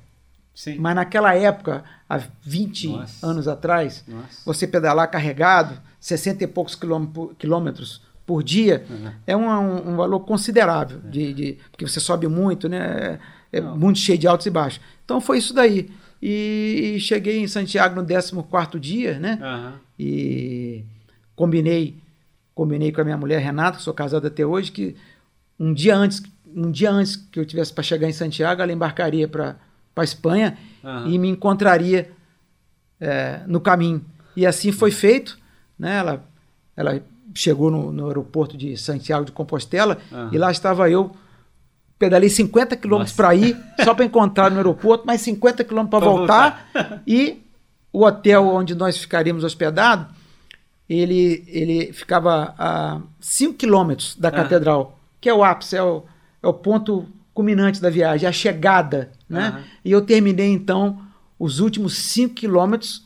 [0.54, 0.78] Sim.
[0.78, 3.26] mas naquela época, há 20 Nossa.
[3.26, 4.42] anos atrás, Nossa.
[4.46, 6.78] você pedalar carregado, 60 e poucos
[7.40, 9.12] quilômetros por, dia, Uhum.
[9.28, 13.20] é um, um- um valor considerável, de, de- porque você sobe muito, né?
[13.52, 13.78] É Não.
[13.78, 14.82] muito cheio de altos e baixos.
[15.04, 15.90] Então foi isso daí.
[16.22, 19.38] E, cheguei em Santiago no 14º dia, né?
[19.42, 19.74] Aham.
[20.00, 20.84] E
[21.36, 21.98] combinei,
[22.56, 24.96] combinei com a minha mulher Renata, que sou casado até hoje, que
[25.60, 29.28] um dia antes, um dia antes que eu tivesse para chegar em Santiago, ela embarcaria
[29.28, 29.56] para
[29.94, 31.08] para Espanha Aham.
[31.08, 32.12] e me encontraria
[33.00, 34.04] é, no caminho.
[34.36, 35.38] E assim foi feito,
[35.80, 35.98] né?
[36.00, 36.26] Ela,
[36.76, 37.02] ela
[37.36, 40.30] chegou no, no aeroporto de Santiago de Compostela Aham.
[40.32, 41.12] e lá estava eu.
[42.00, 46.18] Pedalei 50 quilômetros para ir, só para encontrar no aeroporto, mais 50 quilômetros para Pra
[46.18, 47.02] voltar.
[47.08, 47.42] E
[47.94, 50.08] o hotel onde nós ficaríamos hospedados,
[50.90, 54.32] ele, ele ficava a 5 quilômetros da Ah.
[54.32, 56.04] catedral, que é o ápice, é o,
[56.44, 59.12] é o ponto culminante da viagem, é a chegada.
[59.30, 59.48] Né?
[59.48, 59.64] Aham.
[59.84, 61.00] E eu terminei, então,
[61.40, 63.06] os últimos 5 quilômetros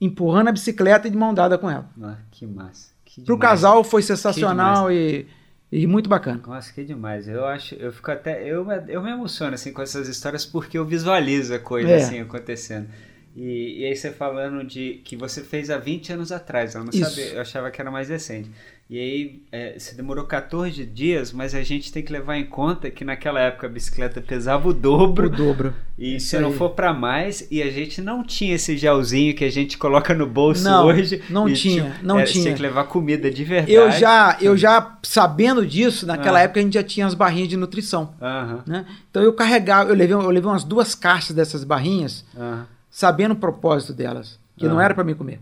[0.00, 1.88] empurrando a bicicleta e de mão dada com ela.
[1.96, 2.95] Nossa, que massa.
[3.24, 5.26] Para o casal foi sensacional e,
[5.70, 6.42] e muito bacana.
[6.46, 7.26] Nossa, que demais.
[7.28, 10.84] Eu acho, eu fico até, eu, eu me emociono assim com essas histórias porque eu
[10.84, 11.96] visualizo a coisa É.
[11.96, 12.88] assim acontecendo.
[13.34, 16.90] E, e aí você falando de que você fez há 20 anos atrás, eu não
[16.90, 17.04] Isso.
[17.10, 18.50] sabia, eu achava que era mais recente.
[18.88, 22.88] E aí é, você demorou 14 dias, mas a gente tem que levar em conta
[22.88, 25.26] que naquela época a bicicleta pesava o dobro.
[25.26, 25.74] O dobro.
[25.98, 26.54] E Isso se não aí.
[26.56, 30.24] for pra mais, e a gente não tinha esse gelzinho que a gente coloca no
[30.24, 31.20] bolso Não, hoje.
[31.28, 32.44] não tinha, não era- tinha.
[32.44, 33.72] Tinha que levar comida de verdade.
[33.72, 36.42] Eu já, eu já sabendo disso, naquela Ah.
[36.42, 38.14] época a gente já tinha as barrinhas de nutrição.
[38.22, 38.86] Aham, Né?
[39.10, 43.36] Então eu carregava, eu levei, eu levei umas duas caixas dessas barrinhas, aham, sabendo o
[43.36, 44.84] propósito delas, que não Ah.
[44.84, 45.40] era para mim comer.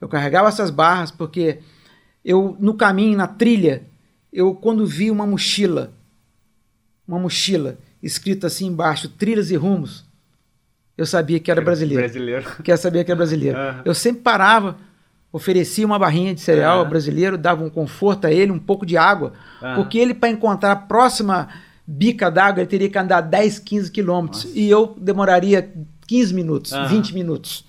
[0.00, 1.58] Eu carregava essas barras porque
[2.24, 3.82] eu no caminho, na trilha,
[4.32, 5.92] eu quando vi uma mochila,
[7.06, 10.04] uma mochila escrita assim embaixo, trilhas e rumos,
[10.96, 12.02] eu sabia que era brasileiro.
[12.02, 12.46] Brasileiro.
[12.62, 13.56] Que eu sabia que era brasileiro.
[13.58, 13.82] Aham.
[13.84, 14.76] Eu sempre parava,
[15.32, 16.88] oferecia uma barrinha de cereal Aham.
[16.90, 19.74] brasileiro, dava um conforto a ele, um pouco de água, Aham.
[19.76, 21.48] porque ele para encontrar a próxima
[21.86, 24.58] bica d'água, ele teria que andar 10, 15 quilômetros Nossa.
[24.58, 25.72] e eu demoraria
[26.06, 26.86] 15 minutos, Aham.
[26.88, 27.64] 20 minutos.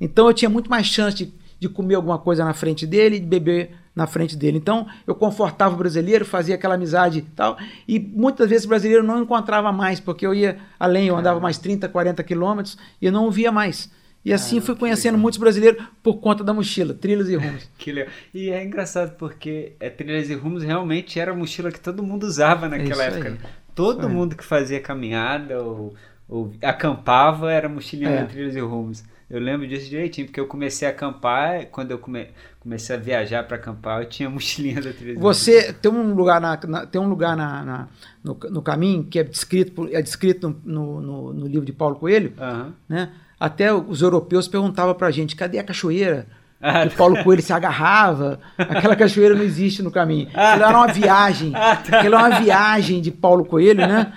[0.00, 1.32] Então eu tinha muito mais chance de,
[1.68, 4.58] de comer alguma coisa na frente dele e de beber na frente dele.
[4.58, 7.56] Então eu confortava o brasileiro, fazia aquela amizade e tal.
[7.86, 11.58] E muitas vezes o brasileiro não encontrava mais, porque eu ia além, eu andava mais
[11.58, 13.90] 30, 40 quilômetros e eu não o via mais.
[14.24, 15.20] E assim Ah, fui conhecendo legal.
[15.22, 17.68] muitos brasileiros por conta da mochila, trilhas e rumos.
[17.78, 18.10] Que legal.
[18.32, 22.24] E é engraçado porque é, Trilhas e Rumos realmente era a mochila que todo mundo
[22.24, 23.28] usava naquela isso época.
[23.28, 23.34] aí.
[23.34, 23.38] né?
[23.74, 24.14] Todo Isso aí.
[24.14, 25.94] mundo que fazia caminhada ou,
[26.28, 28.20] ou acampava era mochilinha É.
[28.22, 29.04] da Trilhas e Rumos.
[29.30, 32.28] Eu lembro disso direitinho, porque eu comecei a acampar, quando eu come-
[32.60, 35.18] comecei a viajar para acampar, eu tinha mochilinha da Rumos.
[35.18, 37.88] Você tem um lugar, na, na- tem um lugar na, na-
[38.22, 42.32] no, no caminho que é descrito, é descrito no, no, no- livro de Paulo Coelho,
[42.38, 42.72] Aham.
[42.88, 43.10] né?
[43.40, 46.26] Até os europeus perguntavam pra gente, cadê a cachoeira?
[46.66, 50.28] Ah, que Paulo Coelho se agarrava, aquela cachoeira não existe no caminho.
[50.32, 51.98] Ah, Aquilo era uma viagem, Ah, tá.
[51.98, 54.10] aquilo era uma viagem de Paulo Coelho, né?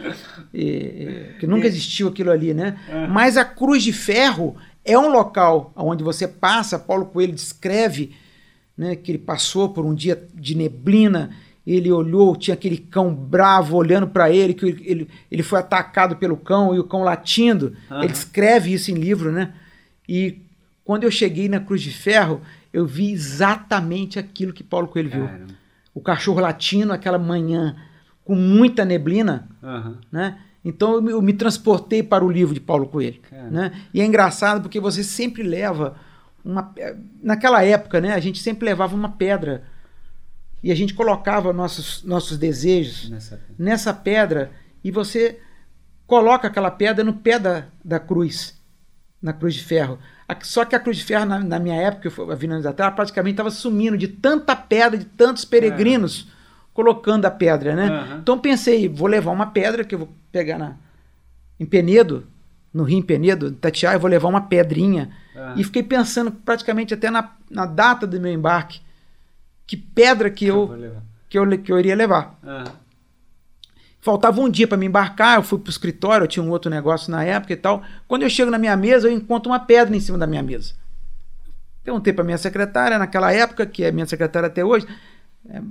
[0.54, 2.78] E- que nunca existiu aquilo ali, né?
[3.10, 4.56] Mas a Cruz de Ferro
[4.88, 8.16] é um local onde você passa, Paulo Coelho descreve
[8.78, 11.32] né, que ele passou por um dia de neblina,
[11.66, 16.38] ele olhou, tinha aquele cão bravo olhando para ele, que ele, ele, foi atacado pelo
[16.38, 17.76] cão e o cão latindo.
[17.92, 18.04] Aham.
[18.04, 19.54] Ele escreve isso em livro, né?
[20.08, 20.38] E
[20.86, 25.26] quando eu cheguei na Cruz de Ferro, eu vi exatamente aquilo que Paulo Coelho viu.
[25.26, 25.54] Caramba.
[25.94, 27.76] O cachorro latino, aquela manhã
[28.24, 29.98] com muita neblina, Aham.
[30.10, 30.38] né?
[30.68, 33.50] Então eu me, eu me transportei para o livro de Paulo Coelho, Cara.
[33.50, 33.82] né?
[33.94, 35.96] E é engraçado porque você sempre leva
[36.44, 36.74] uma
[37.24, 38.14] naquela época, né?
[38.14, 39.64] A gente sempre levava uma pedra
[40.62, 43.42] e a gente colocava nossos nossos desejos Nessa...
[43.58, 44.52] nessa pedra
[44.84, 45.40] e você
[46.06, 48.60] coloca aquela pedra no pé da, da cruz,
[49.22, 49.98] na cruz de ferro.
[50.42, 52.66] Só que a cruz de ferro, na, na minha época, eu fui há 20 anos
[52.66, 56.28] atrás, praticamente estava sumindo de tanta pedra, de tantos peregrinos
[56.78, 57.88] colocando a pedra, né?
[57.88, 58.20] Aham.
[58.22, 60.76] Então pensei, vou levar uma pedra que eu vou pegar na,
[61.60, 62.28] em Penedo,
[62.72, 65.10] no Rio em Penedo, Tatiá, eu vou levar uma pedrinha.
[65.36, 65.56] Aham.
[65.58, 68.80] E fiquei pensando praticamente até na, na data do meu embarque,
[69.66, 70.96] que pedra que Eu eu,
[71.28, 72.38] que eu, que eu iria levar.
[72.44, 72.66] Aham.
[74.00, 77.12] Faltava um dia para me embarcar, eu fui pro escritório, eu tinha um outro negócio
[77.12, 77.82] na época e tal.
[78.08, 80.76] Quando eu chego na minha mesa, eu encontro uma pedra em cima da minha mesa.
[81.84, 84.86] Perguntei para minha secretária naquela época, que é minha secretária até hoje,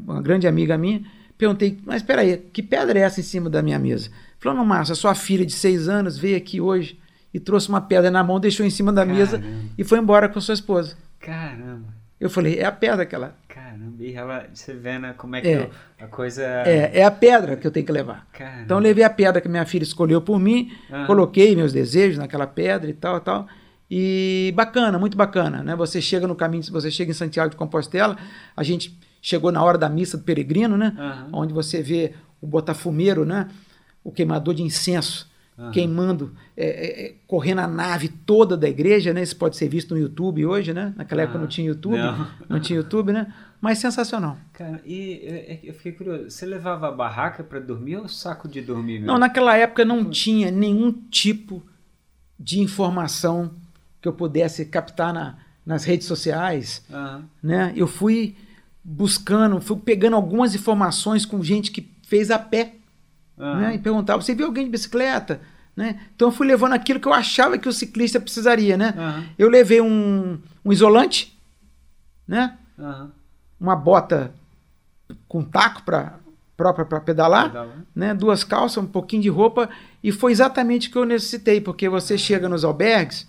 [0.06, 1.02] uma grande amiga minha.
[1.38, 4.10] Perguntei, mas espera aí, que pedra é essa em cima da minha mesa?
[4.38, 6.98] Falou, não, Márcio, a sua filha de seis anos veio aqui hoje
[7.32, 9.58] e trouxe uma pedra na mão, deixou em cima da mesa Caramba.
[9.76, 10.96] e foi embora com sua esposa.
[11.20, 11.94] Caramba.
[12.18, 13.36] Eu falei, é a pedra que ela.
[13.46, 14.02] Caramba.
[14.02, 15.68] E ela, você vê, né, como é que É.
[16.00, 16.42] a coisa...
[16.42, 18.26] É, é a pedra que eu tenho que levar.
[18.32, 18.62] Caramba.
[18.62, 21.06] Então eu levei a pedra que minha filha escolheu por mim, Aham.
[21.06, 23.46] coloquei meus desejos naquela pedra e tal, tal.
[23.90, 25.76] E bacana, muito bacana, né?
[25.76, 28.16] Você chega no caminho, você chega em Santiago de Compostela,
[28.56, 30.94] a gente chegou na hora da missa do peregrino, né?
[30.96, 31.28] Aham.
[31.32, 33.48] Onde você vê o botafumeiro, né?
[34.04, 35.72] O queimador de incenso Aham.
[35.72, 39.22] queimando, é, é, é, correndo a nave toda da igreja, né?
[39.22, 40.94] Isso pode ser visto no YouTube hoje, né?
[40.96, 42.28] Naquela época Ah, não tinha YouTube, não.
[42.48, 43.32] não tinha YouTube, né?
[43.60, 44.38] Mas sensacional.
[44.52, 48.60] Cara, e é, eu fiquei curioso, você levava a barraca para dormir ou saco de
[48.60, 49.06] dormir mesmo?
[49.08, 51.60] Não, naquela época não tinha nenhum tipo
[52.38, 53.50] de informação
[54.00, 57.24] que eu pudesse captar na- nas redes sociais, Aham.
[57.42, 57.72] né?
[57.74, 58.36] Eu fui
[58.88, 62.74] buscando, fui pegando algumas informações com gente que fez a pé,
[63.36, 63.60] Aham.
[63.60, 63.74] né?
[63.74, 65.40] E perguntava, você viu alguém de bicicleta?
[65.76, 66.00] Né?
[66.14, 68.94] Então eu fui levando aquilo que eu achava que o ciclista precisaria, né?
[68.96, 69.24] Aham.
[69.36, 71.36] Eu levei um, um isolante,
[72.28, 72.56] né?
[72.78, 73.10] Aham.
[73.60, 74.32] Uma bota
[75.26, 76.14] com taco para
[76.56, 77.74] própria para pedalar, Pedala.
[77.94, 78.14] né?
[78.14, 79.68] Duas calças, um pouquinho de roupa
[80.02, 83.28] e foi exatamente o que eu necessitei, porque você chega nos albergues,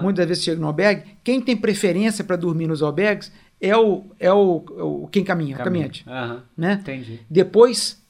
[0.00, 4.32] muitas vezes chega no albergue, quem tem preferência para dormir nos albergues é o é
[4.32, 4.64] o,
[5.04, 6.42] o quem caminha, o caminhante, Aham.
[6.56, 6.74] né?
[6.80, 7.20] Entendi.
[7.28, 8.00] Depois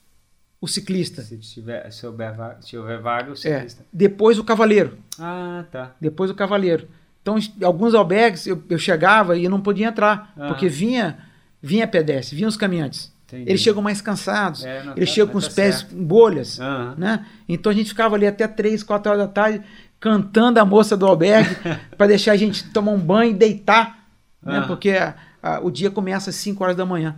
[0.61, 3.37] o ciclista, Se tiver, se houver se houver vaga o é.
[3.37, 3.87] ciclista.
[3.93, 5.95] Depois o cavaleiro, Ah, tá.
[6.01, 6.89] depois o cavaleiro.
[7.23, 10.49] Então, alguns albergues eu, eu chegava e eu não podia entrar, Ah.
[10.49, 11.19] porque vinha
[11.63, 13.13] vinha pedestre, vinham os caminhantes.
[13.27, 13.51] Entendi.
[13.51, 15.95] Eles chegam mais cansados, É, não, eles tá- chegam com mas os tá pés certo.
[15.95, 16.95] em bolhas, Aham.
[16.97, 17.27] né?
[17.49, 19.61] Então a gente ficava ali até 3, 4 horas da tarde
[20.01, 21.55] cantando a moça do albergue
[21.99, 24.07] para deixar a gente tomar um banho e deitar,
[24.43, 24.59] né?
[24.59, 24.67] Aham.
[24.67, 27.17] Porque a- a- o dia começa às 5 horas da manhã.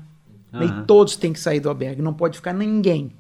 [0.53, 3.13] E todos têm que sair do albergue, não pode ficar ninguém.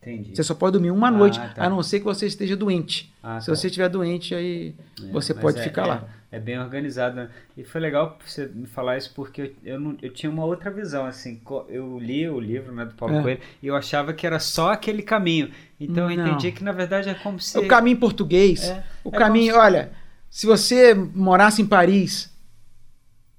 [0.00, 0.34] Entendi.
[0.34, 1.64] Você só pode dormir uma Ah, noite, tá.
[1.66, 3.12] a não ser que você esteja doente.
[3.22, 3.54] Ah, Se tá.
[3.54, 6.04] você estiver doente, aí É, você pode é- ficar é- lá.
[6.30, 7.16] É bem organizado.
[7.16, 7.28] né?
[7.56, 10.70] E foi legal você me falar isso porque eu, eu, não, eu tinha uma outra
[10.70, 11.04] visão.
[11.06, 13.22] assim Eu li o livro né, do Paulo É.
[13.22, 15.50] Coelho e eu achava que era só aquele caminho.
[15.80, 16.26] Então eu Não.
[16.28, 17.58] entendi que na verdade é como se.
[17.58, 19.90] O caminho português, É, o é caminho, como olha,
[20.30, 22.30] se você morasse em Paris,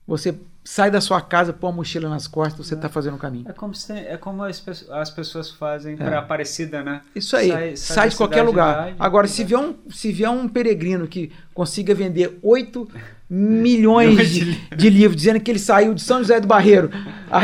[0.08, 3.46] você sai da sua casa, põe a mochila nas costas, você está fazendo o caminho.
[3.50, 7.02] É como, se, é como as, as pessoas fazem para Aparecida, né?
[7.16, 7.20] É.
[7.20, 8.94] Isso aí, Sai- sai, sai de qualquer lugar.
[9.00, 12.88] Agora, se vier, um, se vier um peregrino que consiga vender 8
[13.30, 16.90] milhões de, de livros, dizendo que ele saiu de São José do Barreiro,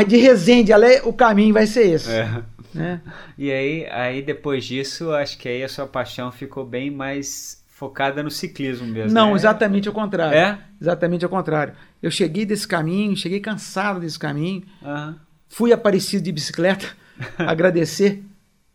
[0.06, 2.10] de Resende, é- o caminho vai ser esse.
[2.10, 2.42] É.
[2.74, 3.00] Né?
[3.38, 8.22] E aí, aí depois disso, acho que aí a sua paixão ficou bem mais focada
[8.22, 9.12] no ciclismo mesmo.
[9.12, 9.34] Não, né?
[9.34, 10.36] exatamente ao contrário.
[10.36, 10.58] É?
[10.80, 11.74] Exatamente ao contrário.
[12.02, 15.18] Eu cheguei desse caminho, cheguei cansado desse caminho, Aham.
[15.48, 16.86] fui aparecido de bicicleta,
[17.38, 18.22] agradecer,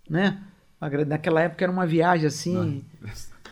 [0.10, 0.42] né?
[1.08, 2.84] Naquela época era uma viagem assim,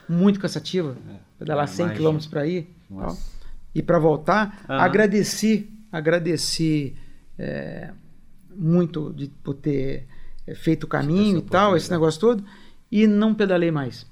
[0.08, 0.98] muito cansativa,
[1.38, 1.94] pedalar 100 É.
[1.94, 3.18] km para ir tal.
[3.76, 4.66] E para voltar.
[4.68, 4.80] Aham.
[4.82, 6.96] Agradeci, agradeci
[7.38, 7.92] é,
[8.56, 10.08] muito de, por ter
[10.48, 12.44] é, feito o caminho e tal, esse negócio todo,
[12.92, 14.08] e não pedalei mais.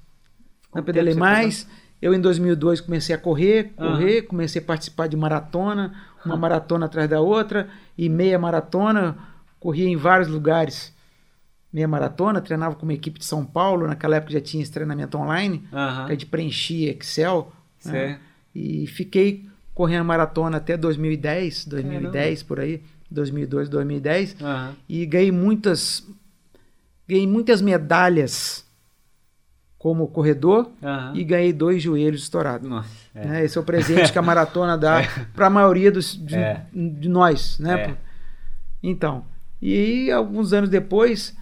[0.72, 1.66] Não pedalei mais.
[2.00, 7.08] Eu em 2002 comecei a correr, correr, comecei a participar de maratona, uma maratona atrás
[7.10, 9.16] da outra e meia maratona,
[9.58, 10.94] corria em vários lugares.
[11.72, 15.18] Meia maratona, treinava com uma equipe de São Paulo, naquela época já tinha esse treinamento
[15.18, 16.06] online, Aham.
[16.06, 17.52] que a gente preenchia Excel,
[17.84, 18.20] né?
[18.54, 24.74] E fiquei correndo maratona até 2010, 2010 por aí, 2002, 2010, Aham.
[24.88, 26.06] e ganhei muitas
[27.06, 28.64] ganhei muitas medalhas
[29.78, 31.12] como corredor Aham.
[31.14, 32.68] e ganhei dois joelhos estourados.
[32.68, 32.90] Nossa.
[33.14, 33.24] é.
[33.26, 33.44] né?
[33.44, 35.02] Esse é o presente que a maratona dá
[35.34, 36.66] para a maioria dos, de, É.
[36.74, 37.80] de nós, né?
[37.80, 37.96] É.
[38.82, 39.24] Então,
[39.62, 41.36] e alguns anos depois,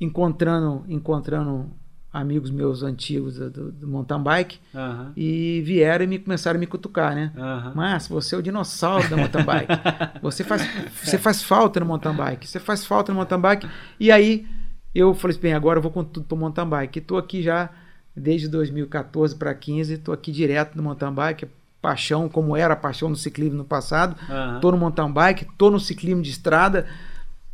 [0.00, 1.70] encontrando, encontrando
[2.12, 5.12] amigos meus antigos do, do, mountain bike Aham.
[5.16, 7.32] e vieram e me começaram a me cutucar, né?
[7.36, 7.72] Aham.
[7.74, 9.72] Mas você é o dinossauro da mountain bike.
[10.22, 10.62] Você faz,
[10.94, 12.48] você faz falta no mountain bike.
[12.48, 13.68] Você faz falta no mountain bike.
[14.00, 14.46] E aí
[14.94, 16.98] eu falei assim, bem, agora eu vou com tudo para mountain bike.
[16.98, 17.70] Estou aqui já
[18.16, 21.46] desde 2014 para 15, estou aqui direto no mountain bike.
[21.82, 24.16] Paixão, como era a paixão no ciclismo no passado.
[24.56, 26.86] Estou no mountain bike, estou no ciclismo de estrada.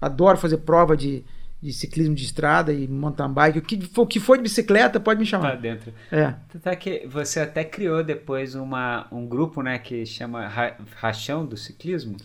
[0.01, 1.25] Adoro fazer prova de,
[1.61, 3.59] de ciclismo de estrada e mountain bike.
[3.59, 5.57] O que for, o que for de bicicleta, pode me chamar.
[5.57, 5.93] dentro.
[6.13, 6.35] É.
[6.53, 11.45] Tanto é que você até criou depois uma, um grupo, né, que chama Ra- Rachão
[11.45, 12.17] do Ciclismo.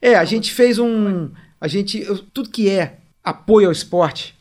[0.00, 1.30] É, a gente fez um.
[1.60, 2.00] A gente.
[2.00, 4.34] eu- tudo que é apoio ao esporte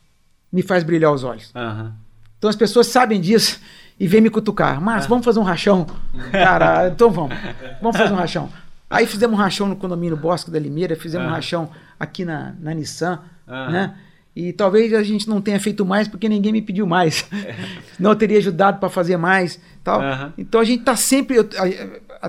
[0.52, 1.52] me faz brilhar os olhos.
[1.56, 1.94] Aham.
[2.38, 3.60] Então as pessoas sabem disso
[4.00, 4.80] e vêm me cutucar.
[4.82, 5.86] Mas vamos fazer um rachão.
[6.32, 7.36] Cara, então vamos.
[7.82, 8.50] Vamos fazer um rachão.
[8.90, 11.34] Aí fizemos um rachão no condomínio Bosque da Limeira, fizemos um Ah.
[11.36, 13.70] rachão aqui na, na Nissan, Ah.
[13.70, 13.96] né?
[14.36, 17.28] E talvez a gente não tenha feito mais porque ninguém me pediu mais.
[18.00, 20.02] não eu teria ajudado para fazer mais, tal.
[20.02, 20.34] Aham.
[20.38, 21.50] Então a gente tá sempre eu-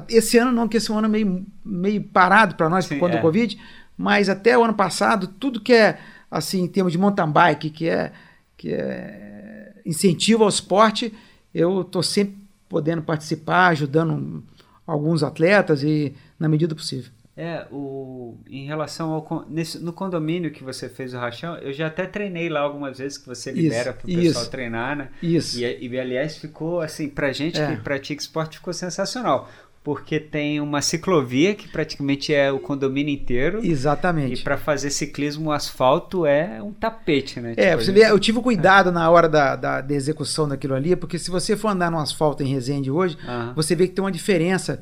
[0.09, 3.14] esse ano não, que esse ano é meio meio parado para nós Sim, por conta
[3.14, 3.18] é.
[3.18, 3.56] do Covid,
[3.96, 5.98] mas até o ano passado tudo que é
[6.30, 8.12] assim em termos de mountain bike, que é
[8.56, 11.12] que é incentivo ao esporte,
[11.54, 12.36] eu tô sempre
[12.68, 14.44] podendo participar, ajudando
[14.86, 17.10] alguns atletas e na medida possível.
[17.36, 21.86] É, o, em relação ao nesse- no condomínio que você fez o rachão, eu já
[21.86, 25.08] até treinei lá algumas vezes que você libera para o pessoal treinar, né?
[25.22, 25.58] Isso.
[25.58, 27.74] E, e aliás ficou assim, pra gente É.
[27.76, 29.48] que pratica esporte ficou sensacional,
[29.82, 33.60] porque tem uma ciclovia que praticamente é o condomínio inteiro.
[33.64, 34.42] E Exatamente.
[34.42, 37.54] para fazer ciclismo, o asfalto é um tapete, né?
[37.56, 40.94] É, Tipo, você vê, eu tive cuidado na hora da, da, da execução daquilo ali,
[40.94, 43.52] porque se você for andar no asfalto em Resende hoje, Aham.
[43.56, 44.80] você vê que tem uma diferença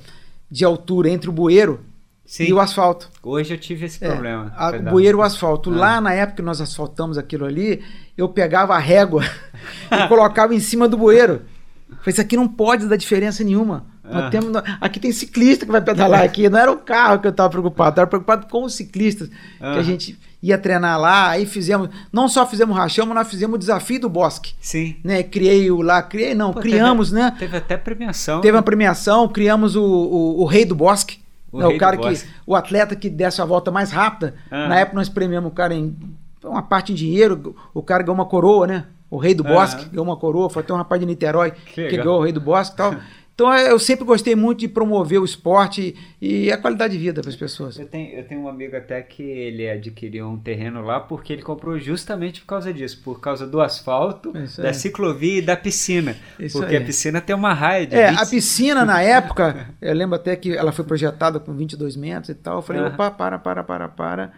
[0.50, 1.80] de altura entre o bueiro
[2.26, 3.08] Sim, e o asfalto.
[3.22, 4.52] hoje eu tive esse É, problema.
[4.56, 5.70] a- o bueiro e o asfalto.
[5.72, 5.76] Ah.
[5.76, 7.82] Lá na época que nós asfaltamos aquilo ali,
[8.16, 9.22] eu pegava a régua
[9.92, 11.42] e colocava em cima do bueiro.
[11.88, 13.86] Falei, isso aqui não pode dar diferença nenhuma.
[14.10, 14.30] Ah.
[14.30, 16.48] temos, aqui tem ciclista que vai pedalar aqui.
[16.48, 19.64] Não era o carro que eu estava preocupado, eu estava preocupado com os ciclistas que
[19.64, 21.30] a gente ia treinar lá.
[21.30, 24.54] Aí fizemos, não só fizemos rachão, mas nós fizemos o desafio do bosque.
[24.60, 24.96] Sim.
[25.04, 25.22] Né?
[25.22, 27.36] Criei o lá, criei não, Pô, criamos, teve, né?
[27.38, 28.40] Teve até premiação.
[28.40, 31.18] Teve uma premiação, criamos o, o, o Rei do Bosque.
[31.50, 32.08] O né, O, cara que.
[32.08, 32.28] Bosque.
[32.46, 34.34] O atleta que desse a volta mais rápida.
[34.50, 34.68] Ah.
[34.68, 35.96] Na época nós premiamos o cara em
[36.44, 37.56] uma parte em dinheiro.
[37.74, 38.84] O cara ganhou uma coroa, né?
[39.10, 39.42] O Rei do.
[39.44, 40.50] Bosque ganhou uma coroa.
[40.50, 42.94] Foi até um rapaz de Niterói Que que, ganhou o Rei do Bosque e tal.
[43.38, 47.20] Então é, eu sempre gostei muito de promover o esporte e a qualidade de vida
[47.20, 47.78] para as pessoas.
[47.78, 51.42] Eu tenho, eu tenho um amigo até que ele adquiriu um terreno lá porque ele
[51.42, 56.16] comprou justamente por causa disso, por causa do asfalto, Isso da ciclovia e da piscina.
[56.36, 59.94] Isso porque a piscina tem uma raia de É, 20 a piscina na época, eu
[59.94, 62.56] lembro até que ela foi projetada com 22 metros e tal.
[62.56, 62.94] Eu falei, Aham.
[62.94, 64.32] opa, para, para, para, para.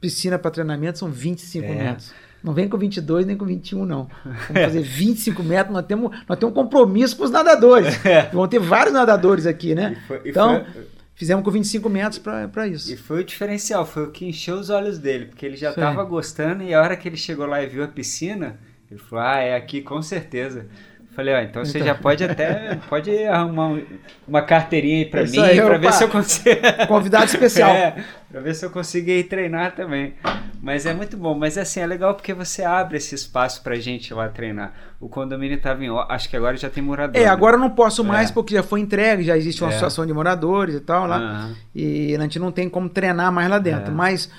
[0.00, 1.74] Piscina para treinamento são 25 É.
[1.74, 2.14] metros.
[2.42, 4.08] Não vem com 22 nem com 21, não.
[4.24, 5.72] Vamos fazer 25 metros.
[5.74, 7.98] Nós temos, nós temos um compromisso com os nadadores.
[8.04, 8.22] É.
[8.32, 9.96] Vão ter vários nadadores aqui, né?
[9.96, 12.92] E foi- e então, foi- fizemos com 25 metros para isso.
[12.92, 16.02] E foi o diferencial, foi o que encheu os olhos dele, porque ele já estava
[16.04, 18.58] gostando e a hora que ele chegou lá e viu a piscina,
[18.90, 20.66] ele falou: Ah, é aqui com certeza.
[21.14, 21.88] Falei, ó, então você Então.
[21.88, 23.82] já pode até pode arrumar um-
[24.26, 25.78] uma carteirinha aí pra Isso mim, aí, pra opa.
[25.78, 26.60] ver se eu consigo.
[26.88, 27.70] Convidado especial.
[27.74, 27.94] É,
[28.30, 30.14] pra ver se eu consigo ir treinar também.
[30.62, 31.34] Mas é muito bom.
[31.34, 34.72] Mas assim, é legal porque você abre esse espaço pra gente lá treinar.
[34.98, 35.90] O condomínio tava em.
[36.08, 37.14] Acho que agora já tem morador.
[37.20, 37.30] É, né?
[37.30, 38.32] agora eu não posso mais É.
[38.32, 39.74] porque já foi entregue, já existe uma É.
[39.74, 41.16] associação de moradores e tal lá.
[41.18, 41.54] Aham.
[41.74, 43.92] E a gente não tem como treinar mais lá dentro.
[43.92, 43.94] É.
[43.94, 44.30] Mas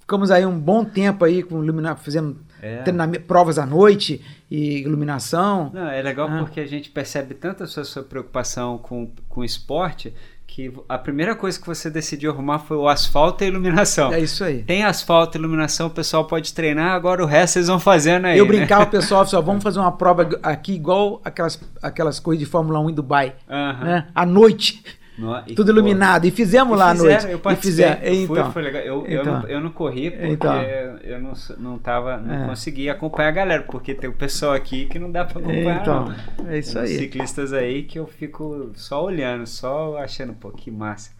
[0.00, 2.82] ficamos aí um bom tempo aí com ilumina, fazendo É.
[3.20, 4.20] provas à noite
[4.50, 5.70] e iluminação.
[5.72, 6.38] Não, é legal Ah.
[6.40, 10.12] porque a gente percebe tanto a sua, sua preocupação com, com o esporte
[10.50, 14.12] que a primeira coisa que você decidiu arrumar foi o asfalto e a iluminação.
[14.12, 14.64] É isso aí.
[14.64, 18.36] Tem asfalto e iluminação, o pessoal pode treinar, agora o resto vocês vão fazendo aí.
[18.36, 18.56] eu né?
[18.56, 22.80] brincava, o pessoal, só vamos fazer uma prova aqui igual aquelas, aquelas coisas de Fórmula
[22.80, 24.08] 1 em Dubai, né?
[24.12, 24.82] À noite,
[25.18, 26.24] No- e, tudo pô, iluminado.
[26.24, 27.26] E fizemos e lá à noite.
[27.26, 28.02] Eu e participei, fizeram.
[28.02, 28.82] eu fui, Então, foi legal.
[28.82, 29.40] Eu, eu, Então.
[29.42, 30.62] não, eu não corri porque Então.
[31.02, 32.46] eu não, não, tava, não É.
[32.46, 35.80] conseguia acompanhar a galera, porque tem o pessoal aqui que não dá pra acompanhar.
[35.82, 36.48] Então, não.
[36.50, 36.98] é isso Tem aí.
[36.98, 41.10] ciclistas aí que eu fico só olhando, só achando, pô, que massa.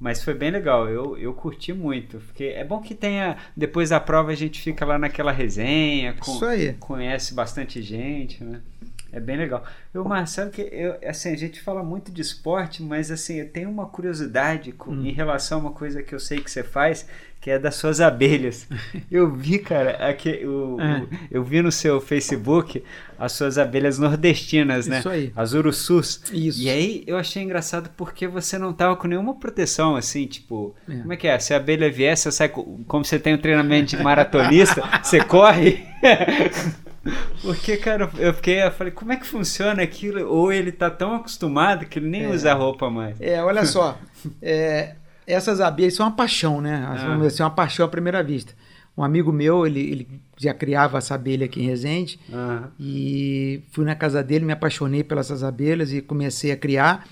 [0.00, 2.18] Mas foi bem legal, eu, eu curti muito.
[2.18, 3.36] Porque é bom que tenha.
[3.56, 6.74] Depois da prova a gente fica lá naquela resenha, com- Isso aí.
[6.78, 8.60] conhece bastante gente, né?
[9.14, 9.62] É bem legal.
[9.92, 13.70] Eu, Marcelo, que eu, assim, a gente fala muito de esporte, mas assim, eu tenho
[13.70, 15.06] uma curiosidade com- Hum.
[15.06, 17.06] em relação a uma coisa que eu sei que você faz,
[17.40, 18.66] que é das suas abelhas.
[19.12, 21.00] Eu vi, cara, aqui, o, É.
[21.02, 22.82] o- eu vi no seu Facebook
[23.18, 24.98] as suas abelhas nordestinas, né?
[25.00, 25.30] Isso aí.
[25.36, 26.22] As urussus.
[26.32, 26.60] Isso.
[26.62, 30.96] E aí eu achei engraçado porque você não tava com nenhuma proteção, assim, tipo, É.
[30.96, 31.38] como é que é?
[31.38, 35.22] Se a abelha vier, você sai, co- como você tem um treinamento de maratonista, você
[35.22, 35.84] corre.
[37.42, 40.26] Porque, cara, eu fiquei, eu falei, como é que funciona aquilo?
[40.28, 42.28] Ou ele tá tão acostumado que ele nem É.
[42.30, 43.20] usa roupa mais.
[43.20, 43.98] É, olha só.
[44.40, 44.94] é,
[45.26, 46.84] essas abelhas são uma paixão, né?
[46.88, 46.94] Ah.
[46.94, 48.52] Vamos dizer assim, uma paixão à primeira vista.
[48.96, 52.18] Um amigo meu, ele, ele já criava essa abelha aqui em Resende.
[52.32, 52.70] Aham.
[52.78, 57.04] E fui na casa dele, me apaixonei pelas abelhas e comecei a criar.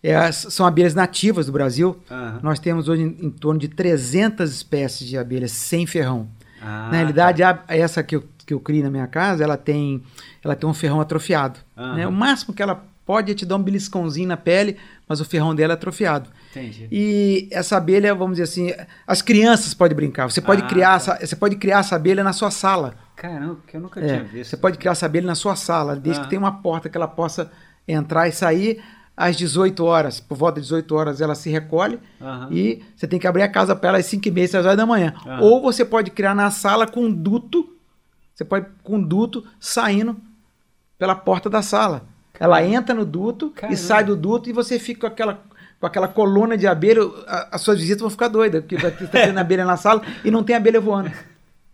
[0.00, 1.98] É, são abelhas nativas do Brasil.
[2.10, 2.38] Aham.
[2.42, 6.28] Nós temos hoje em, em torno de 300 espécies de abelhas sem ferrão.
[6.62, 10.02] Ah, na realidade, a- essa que eu, que eu crio na minha casa, ela tem,
[10.42, 11.60] ela tem um ferrão atrofiado.
[11.76, 11.94] Aham.
[11.96, 12.06] né?
[12.06, 15.54] O máximo que ela pode é te dar um beliscãozinho na pele, mas o ferrão
[15.54, 16.30] dela é atrofiado.
[16.50, 16.88] Entendi.
[16.90, 18.72] E essa abelha, vamos dizer assim,
[19.06, 20.30] as crianças podem brincar.
[20.30, 20.96] Você pode, Ah, criar, tá.
[21.14, 22.94] essa, você pode criar essa abelha na sua sala.
[23.14, 24.50] Caramba, que eu nunca É, tinha visto.
[24.50, 26.24] você pode criar essa abelha na sua sala, desde Ah.
[26.24, 27.50] que tenha uma porta que ela possa
[27.86, 28.82] entrar e sair
[29.16, 30.20] às 18 horas.
[30.20, 32.48] Por volta de 18 horas ela se recolhe Aham.
[32.50, 34.76] e você tem que abrir a casa para ela às 5 e meia, 6 horas
[34.76, 35.12] da manhã.
[35.26, 35.38] Ah.
[35.42, 37.68] Ou você pode criar na sala com um duto,
[38.38, 40.16] você pode com duto saindo
[40.96, 42.04] pela porta da sala.
[42.38, 43.74] Ela entra no duto Caramba.
[43.74, 45.42] e sai do duto e você fica com aquela
[45.80, 49.06] com aquela coluna de abelha, a- as suas visitas vão ficar doidas, porque vai ter
[49.08, 51.10] tá tendo abelha na sala e não tem abelha voando.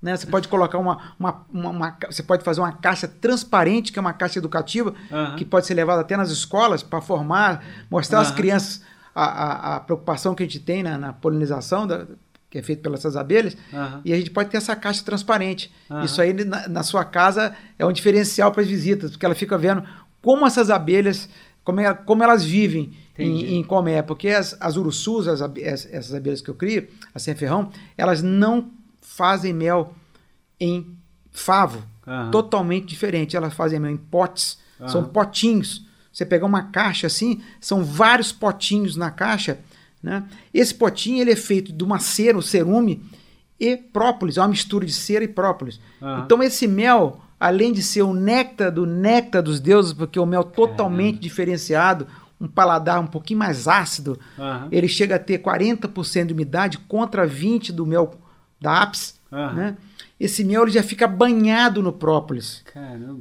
[0.01, 0.17] Né?
[0.17, 4.01] Você pode colocar uma, uma, uma- uma Você pode fazer uma caixa transparente, que é
[4.01, 5.37] uma caixa educativa, Aham.
[5.37, 8.37] que pode ser levada até nas escolas para formar, mostrar às Aham.
[8.37, 8.83] crianças
[9.15, 12.07] a, a, a preocupação que a gente tem na, na polinização, da-
[12.55, 13.57] que é feita pelas essas abelhas.
[13.73, 14.01] Aham.
[14.05, 15.73] E a gente pode ter essa caixa transparente.
[15.91, 16.05] Aham.
[16.05, 19.59] Isso aí na, na sua casa é um diferencial para as visitas, porque ela fica
[19.59, 19.83] vendo
[20.23, 21.29] como essas abelhas,
[21.65, 24.05] como, é- como elas vivem em, em colmeia.
[24.05, 25.59] Porque as, as urussus, as, as-
[25.93, 28.71] essas abelhas que eu crio, as sem ferrão, elas não
[29.03, 29.93] fazem mel
[30.61, 30.97] em
[31.33, 31.83] favo.
[32.07, 32.31] Aham.
[32.31, 33.37] Totalmente diferente.
[33.37, 34.59] Elas fazem mel em potes.
[34.87, 35.85] São potinhos.
[36.13, 39.59] Você pegar uma caixa assim, são vários potinhos na caixa.
[40.05, 40.23] Né?
[40.53, 43.03] Esse potinho ele é feito de uma cera, o cerume,
[43.59, 44.37] e própolis.
[44.37, 45.81] É uma mistura de cera e própolis.
[46.03, 46.23] Aham.
[46.27, 50.27] Então esse mel, além de ser o néctar do néctar dos deuses, porque é um
[50.27, 52.07] mel totalmente diferenciado,
[52.39, 54.69] um paladar um pouquinho mais ácido, Aham.
[54.71, 58.15] ele chega a ter 40% de umidade contra 20% do mel
[58.61, 59.15] da ápice.
[59.33, 59.77] Né?
[60.21, 62.61] Esse mel ele já fica banhado no própolis.
[62.73, 63.21] Caramba.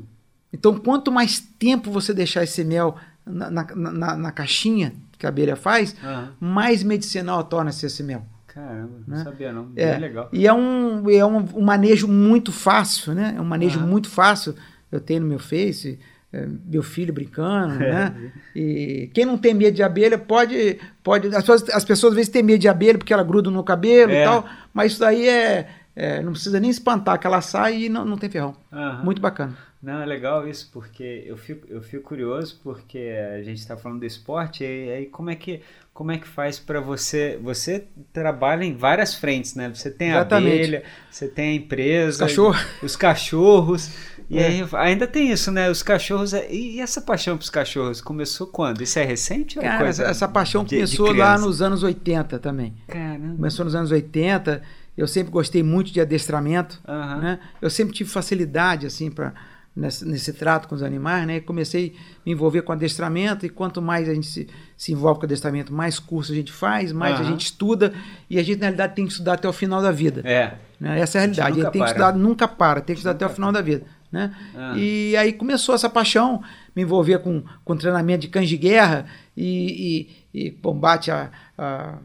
[0.52, 4.94] Então, quanto mais tempo você deixar esse mel na, na, na- na caixinha
[5.24, 6.34] que a abelha faz, Aham.
[6.38, 8.26] mais medicinal torna-se esse mel.
[8.46, 9.24] Caramba, não Né?
[9.24, 9.72] sabia não.
[9.74, 10.30] É, Bem legal.
[10.34, 13.34] E é, um, é um, um manejo muito fácil, né?
[13.38, 13.88] É um manejo Aham.
[13.88, 14.54] muito fácil.
[14.92, 15.98] Eu tenho no meu Face,
[16.32, 18.14] é, meu filho brincando, né?
[18.54, 20.78] E quem não tem medo de abelha pode.
[21.02, 23.64] pode as, pessoas, as pessoas às vezes têm medo de abelha porque ela gruda no
[23.64, 24.22] cabelo É.
[24.22, 27.90] e tal, mas isso daí é, é, Não precisa nem espantar que ela sai e
[27.90, 28.54] não, não tem ferrão.
[28.72, 29.04] Aham.
[29.06, 29.56] Muito bacana.
[29.84, 34.00] Não, é legal isso, porque eu fico, eu fico curioso, porque a gente está falando
[34.00, 35.60] do esporte, e aí como é que,
[35.94, 39.70] como é que faz para você, você trabalha em várias frentes, né?
[39.76, 40.54] Você tem a Exatamente.
[40.54, 42.66] abelha, você tem a empresa, Os cachorros.
[42.82, 43.92] os cachorros,
[44.30, 44.48] e É.
[44.48, 45.70] aí ainda tem isso, né?
[45.70, 48.82] Os cachorros, e essa paixão pelos cachorros começou quando?
[48.82, 51.46] Isso é recente ou é Cara, coisa essa, paixão de- de começou lá criança?
[51.46, 52.74] nos anos 80 também.
[52.88, 53.36] Caramba.
[53.36, 54.62] Começou nos anos 80.
[54.96, 56.80] Eu sempre gostei muito de adestramento.
[56.88, 57.18] Aham.
[57.20, 57.40] né?
[57.62, 59.34] Eu sempre tive facilidade assim para
[59.76, 61.38] nesse, nesse trato com os animais, né?
[61.38, 65.20] E comecei a me envolver com adestramento e quanto mais a gente se, se envolve
[65.20, 67.32] com adestramento, mais curso a gente faz, mais a Aham.
[67.32, 67.94] gente estuda
[68.30, 70.22] e a gente na realidade tem que estudar até o final da vida.
[70.26, 70.54] É.
[70.80, 71.00] né?
[71.00, 71.50] Essa é a realidade.
[71.58, 71.88] nunca Ele tem que para.
[71.88, 73.86] estudar, nunca para, tem que estudar até o final da vida.
[74.12, 74.32] Né?
[74.56, 74.74] Ah.
[74.78, 76.44] E aí começou essa paixão,
[76.76, 81.98] me envolver com, com treinamento de cães de guerra e, e- e combate a, a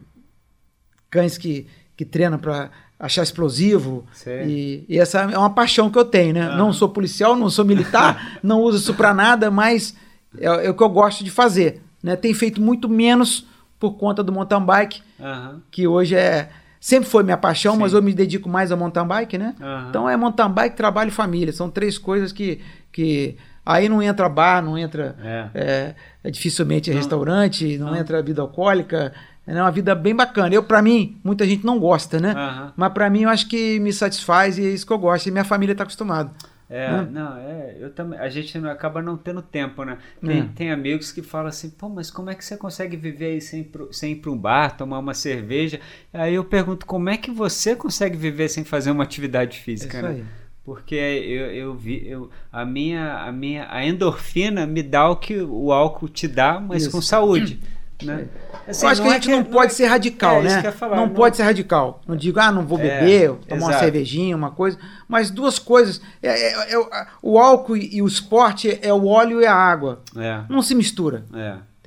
[1.09, 4.05] cães que, que treinam para achar explosivo.
[4.45, 6.49] E, e, essa é uma paixão que eu tenho, né?
[6.49, 6.57] Uhum.
[6.57, 9.95] Não sou policial, não sou militar, não uso isso para nada, mas
[10.37, 11.81] é, é, o que eu gosto de fazer.
[12.03, 12.15] Né?
[12.15, 13.47] Tem feito muito menos
[13.79, 15.61] por conta do mountain bike, uhum.
[15.71, 17.79] que hoje é sempre foi minha paixão, Sim.
[17.81, 19.55] mas eu me dedico mais ao mountain bike, né?
[19.59, 19.89] Uhum.
[19.89, 21.53] Então é mountain bike, trabalho e família.
[21.53, 25.49] São três coisas que, que aí não entra bar, não entra é.
[25.53, 26.97] É, é dificilmente não.
[26.97, 29.13] restaurante, não, não, entra vida alcoólica,
[29.57, 30.53] é uma vida bem bacana.
[30.53, 32.33] Eu, para mim, muita gente não gosta, né?
[32.33, 32.71] Uhum.
[32.77, 35.27] Mas para mim, eu acho que me satisfaz e é isso que eu gosto.
[35.27, 36.31] E minha família está acostumada.
[36.69, 37.07] É, né?
[37.11, 39.97] não, é, eu também, a gente não, acaba não tendo tempo, né?
[40.23, 40.49] Tem, é.
[40.55, 43.67] tem amigos que falam assim, pô, mas como é que você consegue viver aí sem,
[43.91, 45.79] sem ir para um bar, tomar uma cerveja?
[46.13, 50.01] Aí eu pergunto, como é que você consegue viver sem fazer uma atividade física, é
[50.03, 50.09] né?
[50.09, 50.25] Aí.
[50.63, 55.41] Porque eu, eu vi, eu, a, minha, a minha a endorfina me dá o que
[55.41, 56.91] o álcool te dá, mas isso.
[56.91, 57.59] com saúde.
[58.03, 58.27] Né?
[58.67, 60.71] Assim, eu acho que a gente é não que, pode não ser radical, é, né?
[60.71, 62.01] Falar, não, não, pode ser radical.
[62.07, 63.63] Não digo, ah, não vou é, beber, tomar exato.
[63.63, 64.77] uma cervejinha, uma coisa.
[65.07, 66.01] Mas duas coisas.
[66.21, 70.01] É, é, é o álcool e o esporte é o óleo e a água.
[70.49, 71.25] Não se mistura.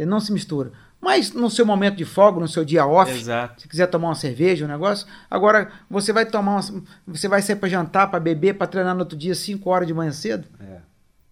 [0.06, 0.72] Não se mistura.
[1.02, 3.60] Mas no seu momento de folga, no seu dia off, Exato.
[3.60, 7.56] se quiser tomar uma cerveja, um negócio, agora você vai tomar uma, você vai sair
[7.56, 10.78] para jantar, para beber, para treinar no outro dia 5 horas de manhã cedo, é.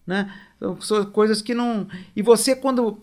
[0.05, 0.33] né?
[0.81, 1.87] São coisas que não.
[2.16, 3.01] E você quando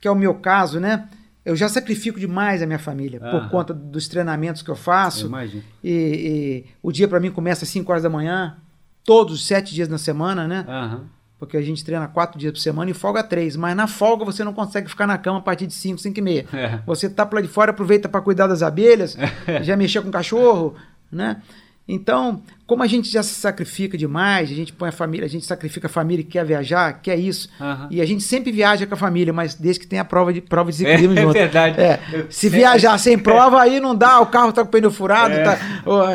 [0.00, 1.08] que é o meu caso, né?
[1.44, 5.24] Eu já sacrifico demais a minha família por conta dos treinamentos que eu faço.
[5.24, 5.62] Eu imagino.
[5.82, 8.56] E, e o dia para mim começa às 5 horas da manhã,
[9.04, 10.66] todos os sete dias na semana, né?
[10.68, 11.04] Uhum.
[11.38, 13.56] Porque a gente treina quatro dias por semana e folga três.
[13.56, 16.22] Mas na folga você não consegue ficar na cama a partir de 5, 5 e
[16.22, 16.46] meia.
[16.52, 16.80] É.
[16.86, 19.16] Você tá para lá de fora, aproveita para cuidar das abelhas,
[19.62, 20.76] já mexer com o cachorro,
[21.10, 21.40] né?
[21.88, 25.44] Então, como a gente já se sacrifica demais, a gente põe a família, a gente
[25.44, 27.48] sacrifica a família que quer viajar, quer isso.
[27.58, 27.88] Uhum.
[27.90, 30.40] E a gente sempre viaja com a família, mas desde que tem a prova de
[30.40, 31.36] prova de ciclismo é, junto.
[31.36, 31.80] É verdade.
[31.80, 31.98] É.
[32.30, 35.42] Se viajar sem prova, aí não dá, o carro tá com o pneu furado, é.
[35.42, 36.06] tá, ou,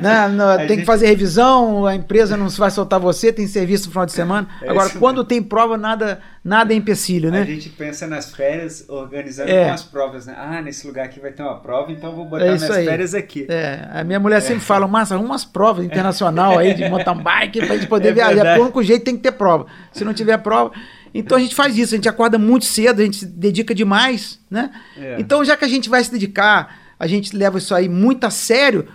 [0.00, 0.80] né, não, tem gente...
[0.82, 4.46] que fazer revisão, a empresa não vai soltar você, tem serviço no final de semana.
[4.62, 5.28] É Agora, quando mesmo.
[5.28, 7.40] tem prova, nada, nada é empecilho, né?
[7.40, 9.68] A gente pensa nas férias organizando é.
[9.68, 10.36] as provas, né?
[10.38, 12.84] Ah, nesse lugar aqui vai ter uma prova, então vou botar é minhas aí.
[12.84, 13.46] férias aqui.
[13.48, 17.66] É, a minha mulher sempre fala, massa, arruma umas provas internacional aí de mountain bike
[17.66, 18.34] pra gente poder é viajar.
[18.34, 18.48] Verdade.
[18.50, 19.66] Porque o único jeito tem que ter prova.
[19.92, 20.72] Se não tiver prova.
[21.14, 24.40] Então a gente faz isso, a gente acorda muito cedo, a gente se dedica demais,
[24.50, 24.70] né?
[24.96, 25.16] É.
[25.18, 28.30] Então, já que a gente vai se dedicar, a gente leva isso aí muito a
[28.30, 28.88] sério,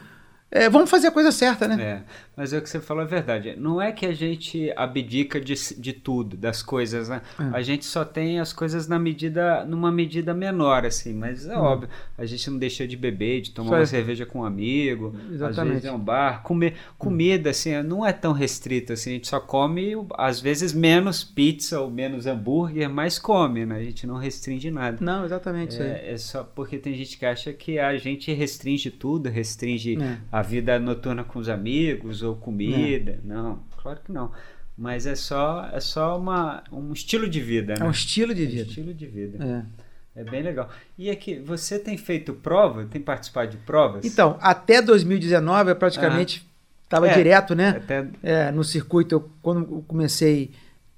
[0.51, 1.82] é, vamos fazer a coisa certa, né?
[1.82, 2.01] É,
[2.39, 3.53] mas é o que você falou é verdade.
[3.57, 7.21] Não é que a gente abdica de, de tudo, das coisas, né?
[7.37, 7.43] É.
[7.51, 11.59] A gente só tem as coisas na medida, numa medida menor, assim, mas é hum.
[11.59, 11.89] óbvio.
[12.17, 15.59] A gente não deixa de beber, de tomar uma cerveja com um amigo, Exatamente.
[15.59, 19.09] às vezes é um bar, comer comida, assim, não é tão restrito assim.
[19.09, 23.75] A gente só come, às vezes, menos pizza ou menos hambúrguer, mas come, né?
[23.75, 24.97] A gente não restringe nada.
[25.01, 25.75] Não, exatamente.
[25.75, 30.19] É, é só porque tem gente que acha que a gente restringe tudo, restringe é.
[30.31, 33.19] a vida noturna com os amigos ou comida.
[33.23, 34.32] Não, não claro que não.
[34.77, 37.82] Mas é só, é só uma, um estilo de vida, né?
[37.82, 38.61] É um estilo de vida.
[38.61, 39.65] É um estilo de vida.
[39.75, 39.89] É.
[40.15, 40.69] É bem legal.
[40.97, 42.86] E aqui, você tem feito prova?
[42.86, 44.03] Tem participado de provas?
[44.03, 46.45] Então, até 2019 eu praticamente
[46.84, 47.69] estava ah, é, direto, né?
[47.69, 48.07] Até...
[48.21, 50.51] É, no circuito, eu, quando eu comecei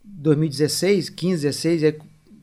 [0.04, 2.00] 2016, 15, 16, aí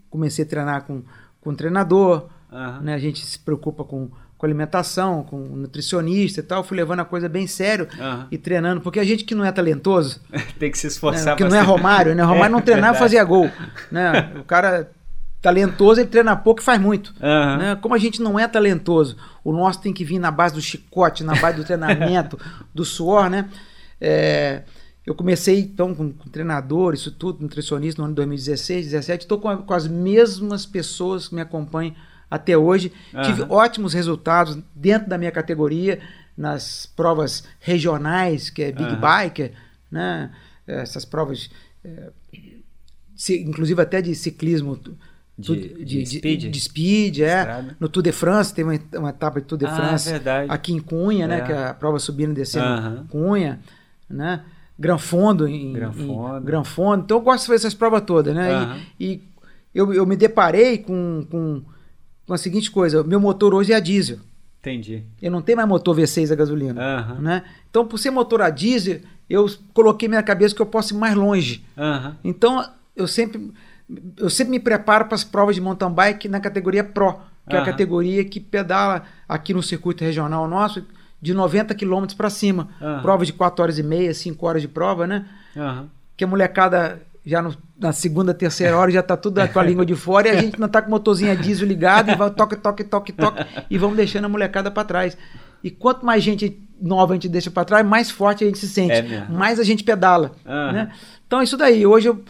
[0.08, 1.02] comecei a treinar com,
[1.40, 2.80] com um treinador, uhum.
[2.82, 2.94] né?
[2.94, 7.28] A gente se preocupa com com alimentação, com nutricionista e tal, fui levando a coisa
[7.28, 8.26] bem sério uhum.
[8.30, 10.20] e treinando, porque a gente que não é talentoso,
[10.58, 12.22] tem que se esforçar, né, que não é Romário, né?
[12.22, 13.50] Romário é, não treinava e fazia gol,
[13.90, 14.32] né?
[14.36, 14.88] O cara
[15.42, 17.12] talentoso, ele treina pouco e faz muito.
[17.20, 17.56] Uhum.
[17.58, 17.78] Né?
[17.80, 21.24] Como a gente não é talentoso, o nosso tem que vir na base do chicote,
[21.24, 22.38] na base do treinamento,
[22.72, 23.48] do suor, né?
[24.00, 24.62] É,
[25.04, 29.38] eu comecei então com, com treinador, isso tudo, nutricionista no ano de 2016, 2017, estou
[29.38, 31.94] com, com as mesmas pessoas que me acompanham
[32.30, 32.92] até hoje.
[33.12, 33.22] Uhum.
[33.22, 36.00] Tive ótimos resultados dentro da minha categoria,
[36.36, 39.00] nas provas regionais, que é Big uhum.
[39.00, 39.52] Biker,
[39.90, 40.30] né?
[40.68, 41.50] essas provas,
[41.84, 42.10] é,
[43.16, 44.78] se, inclusive até de ciclismo.
[45.36, 46.50] De, de, de, speed?
[46.50, 47.64] De, speed, é.
[47.78, 50.50] No Tour de France, tem uma, uma etapa de Tour de ah, France verdade.
[50.50, 51.40] aqui em Cunha, né, é.
[51.40, 51.46] né?
[51.46, 53.06] Que é a prova subindo e descendo uhum.
[53.06, 53.60] Cunha,
[54.10, 54.44] né?
[54.76, 56.38] Gran Fondo em Gran Fondo.
[56.38, 57.04] Em Gran Fondo.
[57.04, 58.64] Então eu gosto de fazer essas provas todas, né?
[58.64, 58.80] Uhum.
[58.98, 59.22] E, e
[59.74, 61.62] eu, eu me deparei com, com
[62.28, 64.18] com a seguinte coisa: meu motor hoje é a diesel.
[64.60, 65.02] Entendi.
[65.20, 66.80] Eu não tenho mais motor V6 a gasolina.
[66.80, 67.22] Uhum.
[67.22, 67.42] Né?
[67.70, 71.14] Então, por ser motor a diesel, eu coloquei minha cabeça que eu posso ir mais
[71.14, 71.64] longe.
[71.76, 72.14] Uhum.
[72.22, 73.52] Então, eu sempre,
[74.16, 77.14] eu sempre me preparo para as provas de mountain bike na categoria Pro,
[77.48, 77.60] que uhum.
[77.60, 80.84] é a categoria que pedala aqui no circuito regional nosso
[81.20, 82.68] de 90 km para cima.
[83.02, 85.26] Prova de 4 horas e meia, 5 horas de prova, né?
[86.16, 89.84] Que a molecada já no, na segunda, terceira hora já tá tudo com a língua
[89.84, 92.30] de fora e a gente não tá com o motorzinho a diesel ligado e vai
[92.30, 95.16] toque, toque, toque, toque e vamos deixando a molecada para trás.
[95.62, 98.68] E quanto mais gente nova a gente deixa para trás, mais forte a gente se
[98.68, 100.32] sente, É mais a gente pedala.
[100.46, 100.72] Aham.
[100.72, 100.92] Né?
[101.26, 101.84] Então, isso daí.
[101.84, 102.24] Hoje, eu,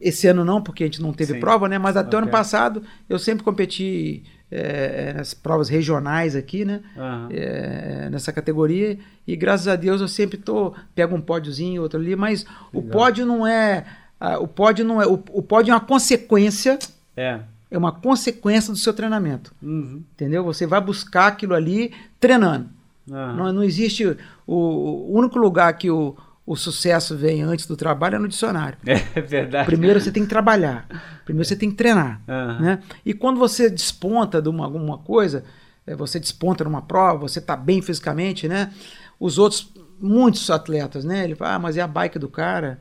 [0.00, 1.40] esse ano não, porque a gente não teve Sim.
[1.40, 1.78] prova, né?
[1.78, 6.80] Mas até o ano passado eu sempre competi é, nas provas regionais aqui, né?
[6.96, 7.28] Aham.
[7.30, 12.14] é, nessa categoria e graças a Deus eu sempre tô pego um pódiozinho outro ali
[12.16, 12.92] mas o Legal.
[12.92, 13.84] pódio não é
[14.20, 16.78] ah, o pódio não é o, o pódio é uma consequência
[17.16, 17.40] É.
[17.70, 20.02] é uma consequência do seu treinamento Uhum.
[20.14, 22.68] entendeu você vai buscar aquilo ali treinando
[23.10, 23.34] Aham.
[23.36, 28.16] não, não existe o, o único lugar que o, o sucesso vem antes do trabalho
[28.16, 29.66] é no dicionário É verdade.
[29.66, 30.86] primeiro você tem que trabalhar
[31.24, 32.60] primeiro você tem que treinar Aham.
[32.60, 32.82] né?
[33.04, 35.44] E quando você desponta de uma, alguma coisa,
[35.86, 38.72] é, você desponta numa prova, você está bem fisicamente, né?
[39.20, 41.24] Os outros, muitos atletas, né?
[41.24, 42.78] Ele fala, ah, mas é a bike do cara,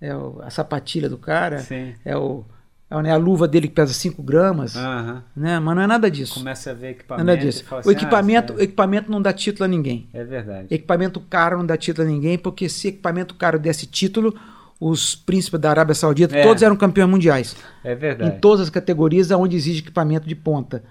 [0.00, 1.94] é o- a sapatilha do cara, Sim.
[2.04, 2.44] é, o,
[2.90, 4.74] é né, a luva dele que pesa 5 gramas,
[5.36, 5.58] né?
[5.58, 6.34] Mas não é nada disso.
[6.34, 7.22] Começa a ver Não equipamento.
[7.30, 7.62] é nada disso.
[7.62, 10.08] e fala O assim, equipamento, ah, equipamento não dá título a ninguém.
[10.12, 10.66] É verdade.
[10.70, 14.34] Equipamento caro não dá título a ninguém, porque se equipamento caro desse título,
[14.80, 16.42] os príncipes da Arábia Saudita É.
[16.44, 17.56] todos eram campeões mundiais.
[17.82, 18.30] É verdade.
[18.36, 20.84] Em todas as categorias onde exige equipamento de ponta.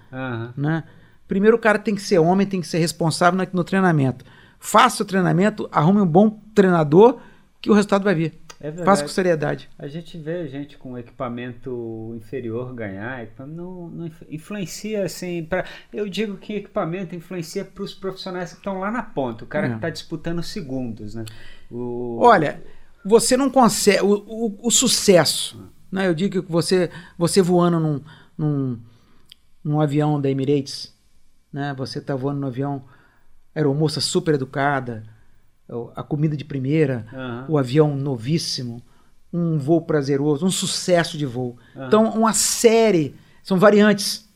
[0.56, 0.84] Né?
[1.26, 4.24] Primeiro o cara tem que ser homem, tem que ser responsável no, no treinamento.
[4.60, 7.18] Faça o treinamento, arrume um bom treinador
[7.60, 8.38] que o resultado vai vir.
[8.60, 8.72] É.
[8.72, 9.68] Faça com seriedade.
[9.78, 15.44] A gente vê gente com equipamento inferior ganhar, não, não influ- influencia assim.
[15.44, 19.46] Pra, eu digo que equipamento influencia para os profissionais que estão lá na ponta, o
[19.46, 19.70] cara É.
[19.70, 21.24] que está disputando segundos, né?
[21.70, 22.60] O, Olha,
[23.04, 24.02] você não consegue.
[24.02, 25.70] O, o- o sucesso.
[25.90, 26.08] Né?
[26.08, 28.00] Eu digo que você, você voando num,
[28.36, 28.80] num,
[29.62, 30.92] num avião da Emirates,
[31.52, 31.72] né?
[31.78, 32.84] você está voando no avião,
[33.54, 35.04] aeromoça super educada,
[35.94, 37.44] a comida de primeira, Aham.
[37.48, 38.82] o avião novíssimo,
[39.32, 41.56] um voo prazeroso, um sucesso de voo.
[41.76, 41.86] Aham.
[41.86, 44.26] Então, uma série, são variantes.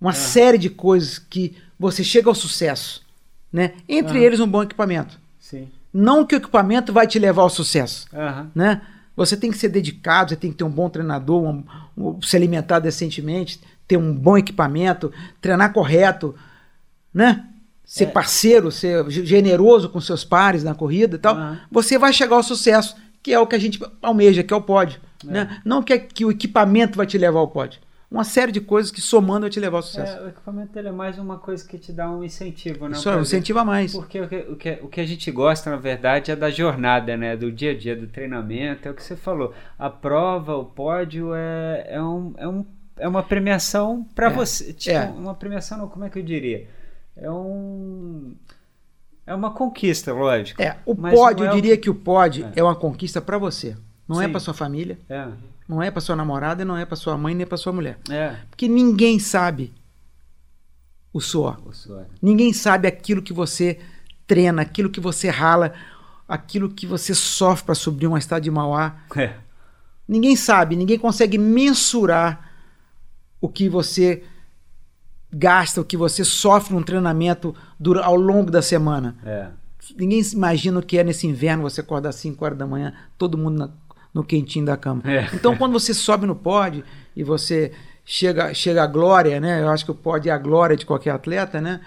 [0.00, 3.02] Uma série de coisas que você chega ao sucesso.
[3.52, 3.74] Né?
[3.88, 5.18] Entre eles, um bom equipamento.
[5.38, 5.68] Sim.
[5.92, 8.06] Não que o equipamento vai te levar ao sucesso.
[8.54, 8.80] Né?
[9.14, 11.64] Você tem que ser dedicado, você tem que ter um bom treinador, um-
[11.96, 16.34] um- se alimentar decentemente, ter um bom equipamento, treinar correto,
[17.12, 17.46] né?
[17.94, 18.06] Ser É.
[18.06, 21.34] parceiro, ser ge- generoso com seus pares na corrida e tal.
[21.34, 21.60] Aham.
[21.70, 24.62] Você vai chegar ao sucesso, que é o que a gente almeja, que é o
[24.62, 24.98] pódio.
[25.22, 25.60] Né?
[25.62, 27.80] Não que, é que o equipamento vai te levar ao pódio.
[28.10, 30.16] Uma série de coisas que somando vai te levar ao sucesso.
[30.16, 32.96] É, o equipamento é mais uma coisa que te dá um incentivo, né?
[32.96, 33.92] Isso é, Pra- incentiva mais.
[33.92, 37.14] Porque o que, o, que, o que a gente gosta, na verdade, é da jornada,
[37.14, 37.36] né?
[37.36, 38.88] Do dia a dia, do treinamento.
[38.88, 39.52] É o que você falou.
[39.78, 42.64] A prova, o pódio é, é, um, é, um,
[42.98, 44.72] é uma premiação para É, você.
[44.72, 45.04] Tipo, é.
[45.14, 46.66] uma premiação, não, como é que eu diria?
[47.16, 48.34] É um.
[49.26, 50.60] É uma conquista, lógico.
[50.60, 52.60] É, o pódio, é eu diria que- que o pódio É.
[52.60, 53.76] é uma conquista para você.
[54.08, 54.30] Não é Sim.
[54.32, 55.28] para sua família, É,
[55.68, 57.98] não é para sua namorada, não é para sua mãe, nem para sua mulher.
[58.10, 58.36] é.
[58.50, 59.72] Porque ninguém sabe
[61.12, 61.60] o suor.
[61.64, 62.06] O suor.
[62.20, 63.78] Ninguém sabe aquilo que você
[64.26, 65.72] treina, aquilo que você rala,
[66.26, 68.96] aquilo que você sofre para subir uma estrada de Mauá.
[69.16, 69.34] É.
[70.08, 72.50] Ninguém sabe, ninguém consegue mensurar
[73.40, 74.24] o que você
[75.32, 77.54] gasta, o que você sofre num treinamento
[78.02, 79.16] ao longo da semana.
[79.24, 79.48] É.
[79.96, 83.36] Ninguém imagina o que é nesse inverno você acordar às 5 horas da manhã, todo
[83.38, 83.70] mundo na-
[84.14, 85.02] no quentinho da cama.
[85.06, 85.28] É.
[85.34, 86.84] Então, quando você sobe no pódio
[87.16, 87.72] e você
[88.04, 89.62] chega, chega à glória, né?
[89.62, 91.80] Eu acho que o pódio é a glória de qualquer atleta, né?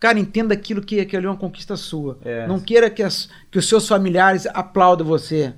[0.00, 2.18] Cara, entenda aquilo que aquilo é uma conquista sua.
[2.24, 2.46] É.
[2.46, 5.54] Não queira que, as- que os seus familiares aplaudam você.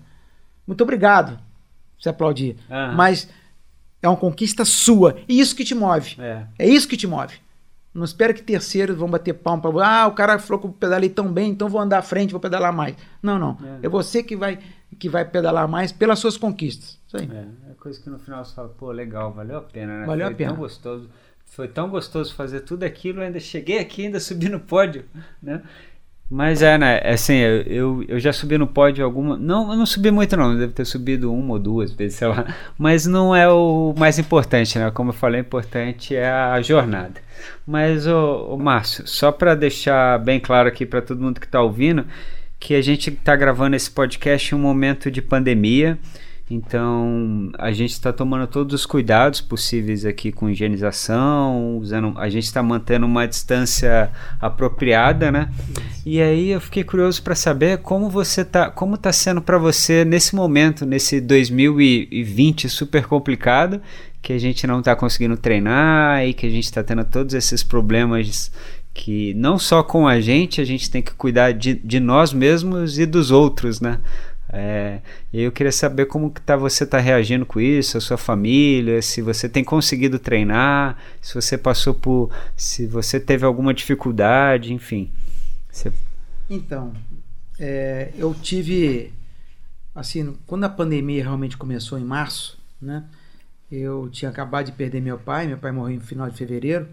[0.66, 1.38] Muito obrigado
[1.98, 2.56] se aplaudir.
[2.70, 2.94] Aham.
[2.94, 3.28] Mas
[4.02, 5.16] é uma conquista sua.
[5.28, 6.16] E isso que te move.
[6.18, 6.46] É.
[6.58, 7.34] É isso que te move.
[7.92, 9.86] Não espera que terceiros vão bater palma para.
[9.86, 12.40] Ah, o cara falou que eu pedalei tão bem, então vou andar à frente, vou
[12.40, 12.94] pedalar mais.
[13.22, 13.58] Não, não.
[13.82, 13.86] É.
[13.86, 14.58] É, você que vai,
[14.98, 16.98] que vai pedalar mais pelas suas conquistas.
[17.06, 17.28] Isso aí.
[17.32, 20.06] É, é coisa que no final você fala, pô, legal, valeu a pena, né?
[20.06, 20.50] Valeu foi a pena.
[20.50, 21.10] tão gostoso.
[21.46, 25.06] Foi tão gostoso fazer tudo aquilo, ainda cheguei aqui, ainda subi no pódio,
[25.42, 25.62] né?
[26.30, 27.00] Mas é, né?
[27.04, 29.36] Assim, eu, eu, já subi no pódio alguma.
[29.36, 30.56] Não, eu não subi muito, não.
[30.58, 32.44] Deve ter subido uma ou duas vezes, sei lá.
[32.76, 34.90] Mas não é o mais importante, né?
[34.90, 37.20] Como eu falei, o importante é a jornada.
[37.66, 41.62] Mas, ô, ô Márcio, só para deixar bem claro aqui para todo mundo que está
[41.62, 42.04] ouvindo,
[42.60, 45.98] que a gente está gravando esse podcast em um momento de pandemia.
[46.50, 52.44] Então a gente está tomando todos os cuidados possíveis aqui com higienização, usando, a gente
[52.44, 55.50] está mantendo uma distância apropriada, né?
[56.06, 60.06] E aí eu fiquei curioso para saber como você tá, como está sendo para você
[60.06, 63.80] nesse momento, nesse 2020 super complicado,
[64.22, 67.62] que a gente não está conseguindo treinar e que a gente está tendo todos esses
[67.62, 68.50] problemas
[68.94, 72.98] que não só com a gente, a gente tem que cuidar de, de nós mesmos
[72.98, 74.00] e dos outros, né?
[74.50, 75.00] É,
[75.32, 79.02] e eu queria saber como que tá, você está reagindo com isso, a sua família,
[79.02, 85.12] se você tem conseguido treinar, se você passou por, se você teve alguma dificuldade, enfim.
[85.70, 85.92] Você
[86.48, 86.94] Então,
[87.58, 89.12] é, eu tive,
[89.94, 93.04] assim, quando a pandemia realmente começou em março, né?
[93.70, 96.88] Eu tinha acabado de perder meu pai, meu pai morreu no final de fevereiro.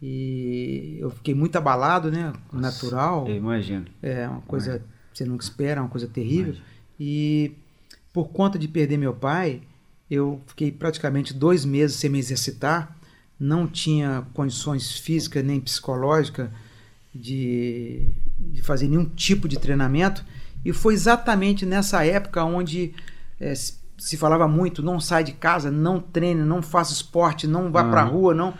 [0.00, 2.32] E eu fiquei muito abalado, né?
[2.52, 3.28] Natural.
[3.28, 3.86] Eu imagino.
[4.02, 4.80] É uma coisa
[5.12, 6.54] que você nunca espera, uma coisa terrível.
[6.54, 6.71] Imagino.
[7.04, 7.56] E
[8.12, 9.60] por conta de perder meu pai,
[10.08, 12.96] eu fiquei praticamente dois meses sem me exercitar.
[13.40, 16.48] Não tinha condições físicas nem psicológicas
[17.12, 18.06] de,
[18.38, 20.24] de fazer nenhum tipo de treinamento.
[20.64, 22.94] E foi exatamente nessa época onde
[23.40, 27.82] é, se falava muito: não sai de casa, não treine, não faça esporte, não vá
[27.82, 27.90] uhum.
[27.90, 28.54] para a rua, não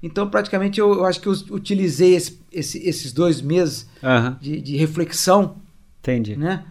[0.00, 4.36] então, praticamente, eu, eu acho que eu utilizei esse, esse, esses dois meses uhum.
[4.40, 5.56] de, de, reflexão
[6.00, 6.36] Entendi.
[6.36, 6.64] Né,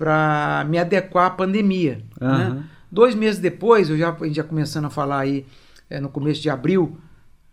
[0.00, 2.00] para me adequar à pandemia.
[2.18, 2.54] Uhum.
[2.54, 2.64] Né?
[2.90, 5.44] Dois meses depois, eu já, a gente já começando a falar aí,
[5.90, 6.96] é, no começo de abril,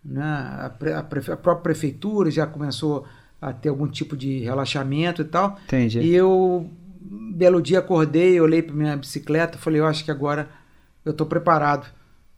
[0.02, 3.04] né, a, a, a, própria prefeitura já começou
[3.40, 5.58] a ter algum tipo de relaxamento e tal.
[5.66, 6.00] Entendi.
[6.00, 6.70] E eu,
[7.34, 10.48] belo dia, acordei, olhei para minha bicicleta, falei, eu acho que agora
[11.04, 11.86] eu estou preparado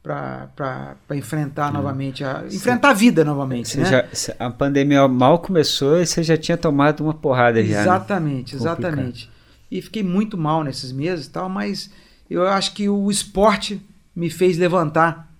[0.02, 1.74] para enfrentar hum.
[1.74, 3.78] novamente, a, enfrentar a vida novamente.
[3.78, 3.84] Né?
[3.84, 7.82] Já, a pandemia mal começou e você já tinha tomado uma porrada já.
[7.82, 8.60] Exatamente, né?
[8.60, 9.29] exatamente.
[9.70, 11.90] E fiquei muito mal nesses meses e tal, mas
[12.28, 13.80] eu acho que o esporte
[14.14, 15.32] me fez levantar,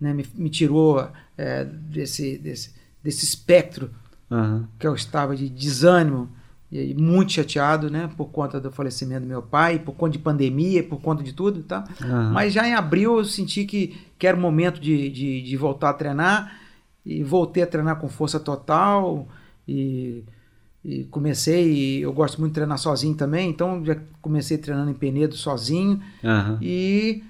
[0.00, 0.12] né?
[0.12, 3.90] me, me tirou é, desse, desse, desse espectro
[4.30, 4.66] uhum.
[4.78, 6.30] que eu estava de desânimo
[6.72, 10.84] e muito chateado, né, por conta do falecimento do meu pai, por conta de pandemia,
[10.84, 11.84] por conta de tudo, tá?
[12.00, 12.30] Uhum.
[12.30, 15.90] Mas já em abril eu senti que, que era o momento de, de, de, voltar
[15.90, 16.60] a treinar
[17.04, 19.26] e voltei a treinar com força total
[19.66, 20.22] e,
[20.84, 24.94] e comecei, e eu gosto muito de treinar sozinho também, então já comecei treinando em
[24.94, 26.58] Penedo sozinho uhum.
[26.60, 27.22] e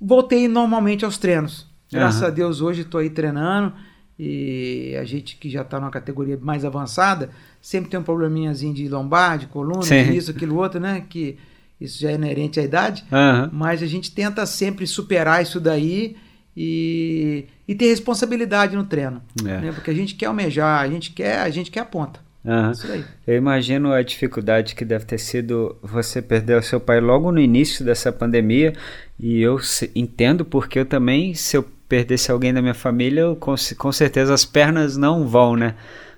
[0.00, 1.66] voltei normalmente aos treinos.
[1.90, 2.26] Graças uhum.
[2.26, 3.72] a Deus hoje estou aí treinando
[4.18, 7.30] e a gente que já está numa categoria mais avançada
[7.60, 11.04] sempre tem um probleminhazinho de lombar, de coluna, isso, aquilo outro, né?
[11.08, 11.38] Que
[11.80, 13.50] isso já é inerente à idade, uhum.
[13.52, 16.16] mas a gente tenta sempre superar isso daí
[16.56, 19.60] e, e ter responsabilidade no treino, é.
[19.60, 19.72] né?
[19.72, 22.20] Porque a gente quer almejar, a gente quer, a gente quer a ponta.
[22.44, 22.72] Uhum.
[22.72, 23.04] Isso daí.
[23.26, 27.40] Eu imagino a dificuldade que deve ter sido você perder o seu pai logo no
[27.40, 28.72] início dessa pandemia
[29.18, 29.60] e eu
[29.94, 34.34] entendo porque eu também, se eu perdesse alguém da minha família, eu, com, com certeza
[34.34, 35.74] as pernas não vão, né?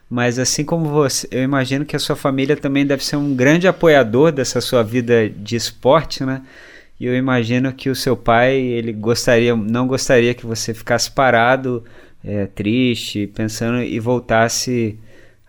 [0.08, 3.66] Mas assim como você, eu imagino que a sua família também deve ser um grande
[3.66, 6.42] apoiador dessa sua vida de esporte, né?
[6.98, 11.84] E eu imagino que o seu pai, ele gostaria, não gostaria que você ficasse parado,
[12.24, 14.96] é, triste, pensando e voltasse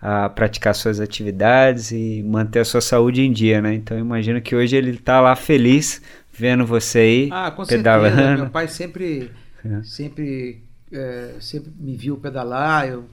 [0.06, 3.74] a praticar suas atividades e manter a sua saúde em dia, né?
[3.74, 6.02] Então eu imagino que hoje ele está lá feliz
[6.32, 8.14] vendo você aí ah, com pedalando.
[8.16, 8.36] Certeza.
[8.36, 9.30] Meu pai sempre,
[9.64, 9.82] é.
[9.82, 12.88] sempre, é, sempre me viu pedalar.
[12.88, 13.06] Eu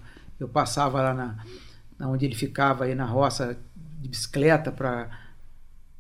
[0.43, 1.37] eu passava lá na,
[1.97, 3.57] na onde ele ficava aí na roça
[4.01, 5.09] de bicicleta para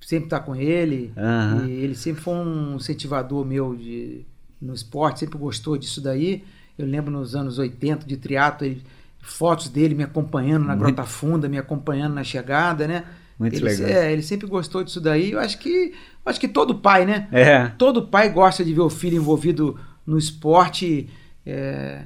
[0.01, 1.13] sempre estar com ele.
[1.15, 1.65] Uhum.
[1.65, 4.25] E ele sempre foi um incentivador meu de,
[4.61, 6.43] no esporte, sempre gostou disso daí.
[6.77, 8.83] Eu lembro nos anos 80 de triatlo, ele,
[9.23, 10.75] fotos dele me acompanhando na.
[10.75, 13.05] Grota Funda, me acompanhando na chegada, né?
[13.39, 13.89] Muito ele, legal.
[13.89, 15.31] É, ele sempre gostou disso daí.
[15.31, 15.93] Eu acho que,
[16.25, 17.27] acho que todo pai, né?
[17.31, 17.67] É.
[17.77, 21.09] Todo pai gosta de ver o filho envolvido no esporte.
[21.45, 22.03] É,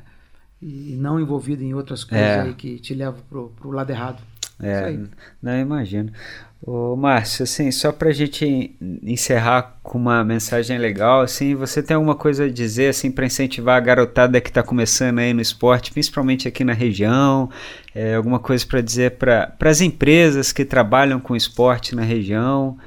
[0.61, 2.53] e não envolvido em outras coisas é.
[2.53, 4.22] que te levam pro, pro lado errado.
[4.59, 4.97] É,
[5.41, 6.11] não imagino.
[6.62, 11.95] Ô, Márcio, assim, só para a gente encerrar com uma mensagem legal, assim, você tem
[11.95, 15.93] alguma coisa a dizer, assim, para incentivar a garotada que está começando aí no esporte,
[15.93, 17.49] principalmente aqui na região,
[17.93, 22.78] é, alguma coisa para dizer para as empresas que trabalham com esporte na região,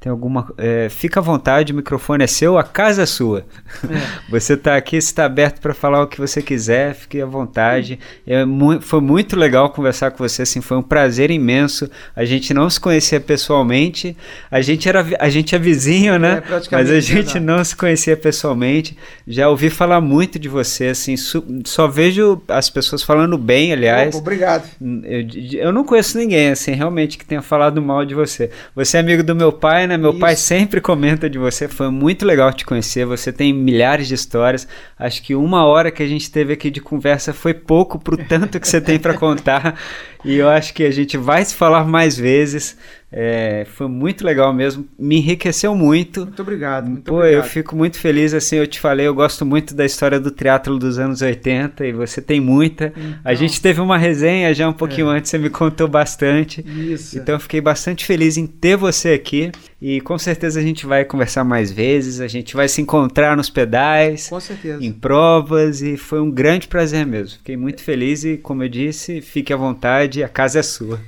[0.00, 0.52] tem alguma.
[0.56, 3.44] É, fica à vontade, o microfone é seu, a casa é sua.
[3.82, 4.28] É.
[4.30, 7.98] Você está aqui, está aberto para falar o que você quiser, fique à vontade.
[8.26, 11.90] É, mu foi muito legal conversar com você, assim, foi um prazer imenso.
[12.14, 14.16] A gente não se conhecia pessoalmente,
[14.50, 16.42] a gente era a gente é vizinho, né?
[16.46, 18.96] É, Mas a gente não se conhecia pessoalmente.
[19.26, 21.16] Já ouvi falar muito de você, assim,
[21.64, 24.14] só vejo as pessoas falando bem, aliás.
[24.14, 24.68] Opa, obrigado.
[24.80, 28.50] Eu, eu não conheço ninguém, assim, realmente, que tenha falado mal de você.
[28.76, 29.96] Você é amigo do meu pai, né?
[29.96, 30.20] Meu Isso.
[30.20, 31.66] pai sempre comenta de você.
[31.66, 33.04] Foi muito legal te conhecer.
[33.06, 34.68] Você tem milhares de histórias.
[34.98, 38.60] Acho que uma hora que a gente teve aqui de conversa foi pouco pro tanto
[38.60, 39.78] que você tem para contar.
[40.24, 42.76] E eu acho que a gente vai se falar mais vezes.
[43.10, 46.26] É, foi muito legal mesmo, me enriqueceu muito.
[46.26, 46.90] Muito obrigado.
[46.90, 47.42] Muito Pô, obrigado.
[47.42, 50.78] eu fico muito feliz, assim, eu te falei, eu gosto muito da história do triatlo
[50.78, 52.92] dos anos 80 e você tem muita.
[52.94, 55.16] Então, a gente teve uma resenha já um pouquinho é.
[55.16, 56.62] antes, você me contou bastante.
[56.66, 57.16] Isso.
[57.16, 59.50] Então eu fiquei bastante feliz em ter você aqui
[59.80, 63.48] e com certeza a gente vai conversar mais vezes, a gente vai se encontrar nos
[63.48, 64.84] pedais, com certeza.
[64.84, 67.38] em provas e foi um grande prazer mesmo.
[67.38, 71.00] Fiquei muito feliz e, como eu disse, fique à vontade, a casa é sua.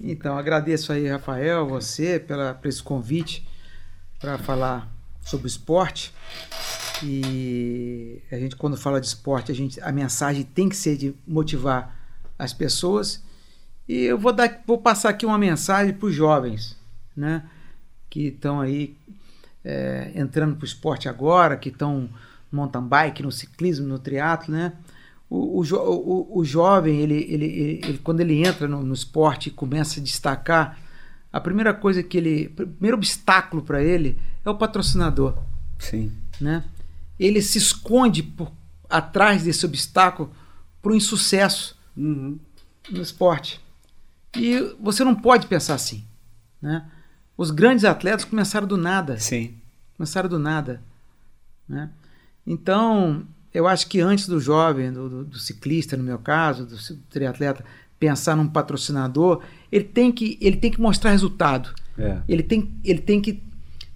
[0.00, 3.46] Então, agradeço aí, Rafael, você, pela, por esse convite
[4.20, 4.88] para falar
[5.22, 6.12] sobre esporte.
[7.02, 11.14] E a gente, quando fala de esporte, a, gente, a mensagem tem que ser de
[11.26, 11.96] motivar
[12.38, 13.22] as pessoas.
[13.88, 16.76] E eu vou, dar, vou passar aqui uma mensagem para os jovens,
[17.16, 17.48] né?
[18.10, 18.96] Que estão aí
[19.64, 22.08] é, entrando para o esporte agora, que estão
[22.50, 24.72] no mountain bike, no ciclismo, no triatlo, né?
[25.30, 29.48] O, o, o, o jovem, ele, ele, ele, ele, quando ele entra no, no esporte
[29.48, 30.78] e começa a destacar,
[31.32, 32.46] a primeira coisa que ele.
[32.46, 35.36] O primeiro obstáculo para ele é o patrocinador.
[35.78, 36.12] Sim.
[36.40, 36.64] Né?
[37.18, 38.50] Ele se esconde por,
[38.88, 40.32] atrás desse obstáculo
[40.80, 42.38] para o insucesso uhum.
[42.90, 43.60] no esporte.
[44.36, 46.04] E você não pode pensar assim.
[46.60, 46.88] Né?
[47.36, 49.18] Os grandes atletas começaram do nada.
[49.18, 49.54] Sim.
[49.96, 50.82] Começaram do nada.
[51.68, 51.90] Né?
[52.46, 56.76] Então, eu acho que antes do jovem, do, do, do ciclista, no meu caso, do
[57.10, 57.64] triatleta,
[57.98, 59.42] pensar num patrocinador,
[59.72, 61.70] ele tem que, ele tem que mostrar resultado.
[61.98, 62.18] É.
[62.28, 63.42] Ele, tem, ele tem que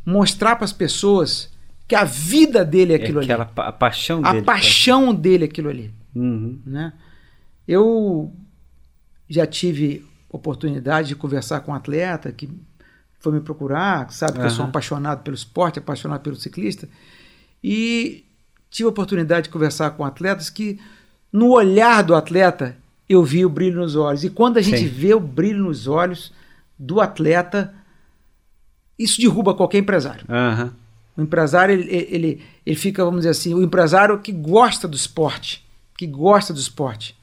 [0.04, 1.50] mostrar para as pessoas
[1.86, 3.52] que a vida dele é aquilo é aquela, ali.
[3.56, 4.38] A paixão dele.
[4.38, 5.92] A paixão dele é aquilo ali.
[6.14, 6.58] Uhum.
[6.66, 6.92] Né?
[7.68, 8.32] Eu
[9.28, 12.48] já tive oportunidade de conversar com um atleta que
[13.20, 14.44] foi me procurar, sabe que uhum.
[14.46, 16.88] eu sou apaixonado pelo esporte, apaixonado pelo ciclista,
[17.62, 18.24] e
[18.72, 20.80] tive a oportunidade de conversar com atletas que,
[21.30, 22.74] no olhar do atleta,
[23.08, 24.24] eu vi o brilho nos olhos.
[24.24, 24.88] E quando a gente Sim.
[24.88, 26.32] vê o brilho nos olhos
[26.78, 27.74] do atleta,
[28.98, 30.24] isso derruba qualquer empresário.
[30.26, 30.70] Uhum.
[31.18, 35.62] O empresário, ele, ele, ele fica, vamos dizer assim, o empresário que gosta do esporte,
[35.96, 37.14] que gosta do esporte.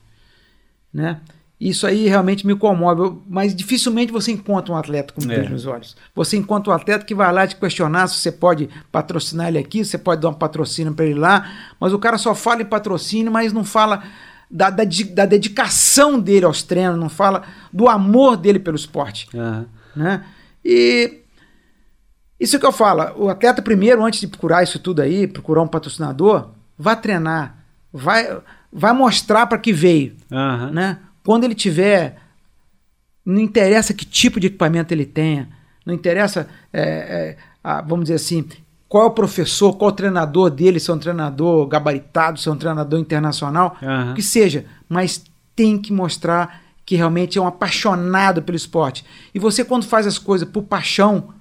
[0.94, 1.20] Né?
[1.60, 5.50] Isso aí realmente me comove, mas dificilmente você encontra um atleta com brilho é.
[5.50, 5.98] nos olhos.
[6.16, 9.84] Você encontra um atleta que vai lá te questionar se você pode patrocinar ele aqui,
[9.84, 13.30] você pode dar um patrocínio para ele lá, mas o cara só fala em patrocínio,
[13.30, 14.02] mas não fala
[14.50, 14.84] da, da,
[15.14, 17.44] da, dedicação dele aos treinos, não fala
[17.74, 19.28] do amor dele pelo esporte.
[19.34, 19.66] Uhum.
[19.98, 20.24] Né?
[20.64, 21.20] E
[22.40, 25.68] isso que eu falo, o atleta primeiro, antes de procurar isso tudo aí, procurar um
[25.68, 27.58] patrocinador, vá treinar,
[27.92, 28.40] vai,
[28.72, 30.16] vai mostrar para que veio.
[30.32, 30.72] Uhum.
[30.72, 31.00] Né?
[31.24, 32.18] Quando ele tiver,
[33.26, 35.50] não interessa que tipo de equipamento ele tenha,
[35.86, 38.48] não interessa, é, é, a, vamos dizer assim,
[38.88, 42.50] qual é o professor, qual é o treinador dele, se é um treinador gabaritado, se
[42.50, 44.14] é um treinador internacional, uhum.
[44.16, 45.24] que seja, mas
[45.56, 49.06] tem que mostrar que realmente é um apaixonado pelo esporte.
[49.34, 51.36] E você, quando faz as coisas por paixão,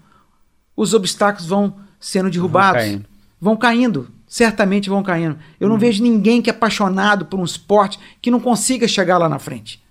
[0.77, 3.09] os obstáculos vão sendo derrubados, vão caindo.
[3.41, 5.39] Vão caindo certamente vão caindo.
[5.59, 5.81] Eu não uhum.
[5.81, 9.83] vejo ninguém que é apaixonado por um esporte que não consiga chegar lá na frente.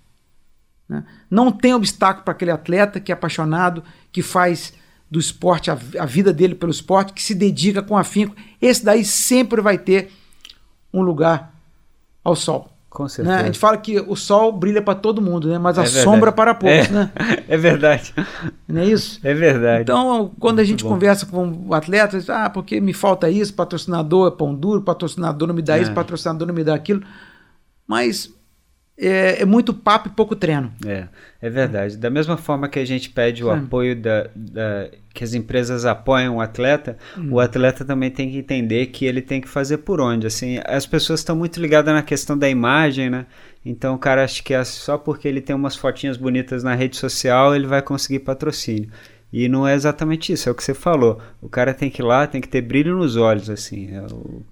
[0.87, 1.03] Né?
[1.29, 4.73] Não tem obstáculo para aquele atleta que é apaixonado, que faz
[5.09, 8.35] do esporte a, a, vida dele pelo esporte, que se dedica com afinco.
[8.61, 10.11] Esse daí sempre vai ter
[10.93, 11.53] um lugar
[12.23, 12.76] ao sol.
[12.97, 13.35] Com certeza.
[13.35, 13.43] Né?
[13.43, 15.59] A gente fala que o sol brilha para todo mundo, né?
[15.59, 16.03] mas é a verdade.
[16.03, 16.89] sombra para poucos.
[16.89, 17.11] É, né?
[17.47, 18.11] é verdade.
[18.67, 19.19] Não é isso?
[19.23, 19.83] É verdade.
[19.83, 24.51] Então, quando a gente conversa com atletas, ah, porque me falta isso, patrocinador é pão
[24.55, 25.83] duro, patrocinador não me dá é.
[25.83, 27.03] isso, patrocinador não me dá aquilo.
[27.85, 28.33] Mas
[28.99, 30.73] é, é, muito papo e pouco treino.
[30.85, 31.07] É,
[31.39, 31.97] é verdade.
[31.97, 36.37] Da mesma forma que a gente pede o apoio da, da, que as empresas apoiam
[36.37, 37.33] o atleta, hum.
[37.33, 40.25] o atleta também tem que entender que ele tem que fazer por onde.
[40.25, 43.27] Assim, as pessoas estão muito ligadas na questão da imagem, né?
[43.63, 46.95] Então o cara acha que é só porque ele tem umas fotinhas bonitas na rede
[46.95, 48.89] social ele vai conseguir patrocínio.
[49.31, 51.19] E não é exatamente isso, é o que você falou.
[51.41, 54.01] O cara tem que ir lá, tem que ter brilho nos olhos, assim, é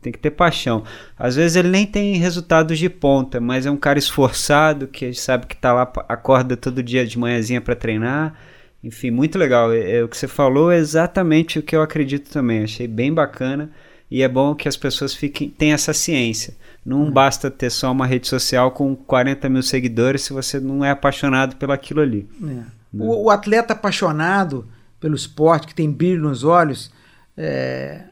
[0.01, 0.83] tem que ter paixão.
[1.17, 5.47] Às vezes ele nem tem resultados de ponta, mas é um cara esforçado que sabe
[5.47, 8.35] que tá lá, acorda todo dia de manhãzinha para treinar.
[8.83, 9.71] Enfim, muito legal.
[9.71, 12.63] É, é, o que você falou é exatamente o que eu acredito também.
[12.63, 13.71] Achei bem bacana
[14.11, 16.53] e é bom que as pessoas fiquem, tenham essa ciência.
[16.85, 17.11] Não hum.
[17.11, 21.55] basta ter só uma rede social com 40 mil seguidores se você não é apaixonado
[21.55, 22.27] pelo aquilo ali.
[22.43, 22.74] É.
[23.03, 24.67] O, o, atleta apaixonado
[24.99, 26.91] pelo esporte, que tem brilho nos olhos,
[27.35, 28.05] é,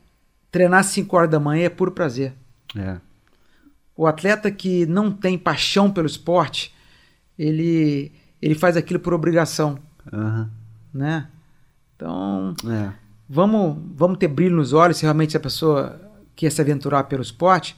[0.51, 2.33] treinar 5 horas da manhã é puro prazer.
[2.75, 2.97] É.
[3.95, 6.73] O atleta que não tem paixão pelo esporte,
[7.37, 8.11] ele,
[8.41, 9.77] ele faz aquilo por obrigação.
[10.11, 10.49] Uhum.
[10.93, 11.27] Né?
[11.95, 12.91] Então, é.
[13.29, 15.99] vamos, vamos ter brilho nos olhos se realmente a pessoa
[16.35, 17.77] quer se aventurar pelo esporte.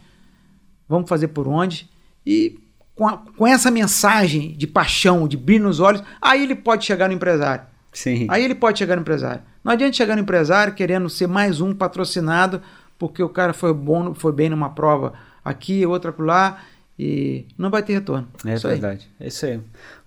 [0.88, 1.90] Vamos fazer por onde.
[2.26, 2.60] E
[2.96, 7.08] com, a, com essa mensagem de paixão, de brilho nos olhos, aí ele pode chegar
[7.08, 7.66] no empresário.
[7.92, 8.28] Sim.
[8.30, 9.42] Aí ele pode chegar no empresário.
[9.64, 12.62] Não adianta chegar no empresário querendo ser mais um patrocinado
[12.98, 16.62] porque o cara foi bom, foi bem numa prova aqui, outra lá
[16.98, 18.28] e não vai ter retorno.
[18.46, 19.10] É isso verdade.
[19.20, 19.26] Aí.
[19.26, 19.60] É isso aí.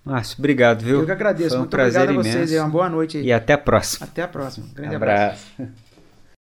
[0.04, 1.00] Márcio, obrigado, viu?
[1.00, 1.50] Eu que agradeço.
[1.50, 2.38] Foi um Muito prazer obrigado imenso.
[2.38, 3.20] a vocês e uma boa noite.
[3.20, 4.06] E até a próxima.
[4.06, 4.66] Até a próxima.
[4.74, 5.46] Grande abraço.
[5.58, 5.72] abraço.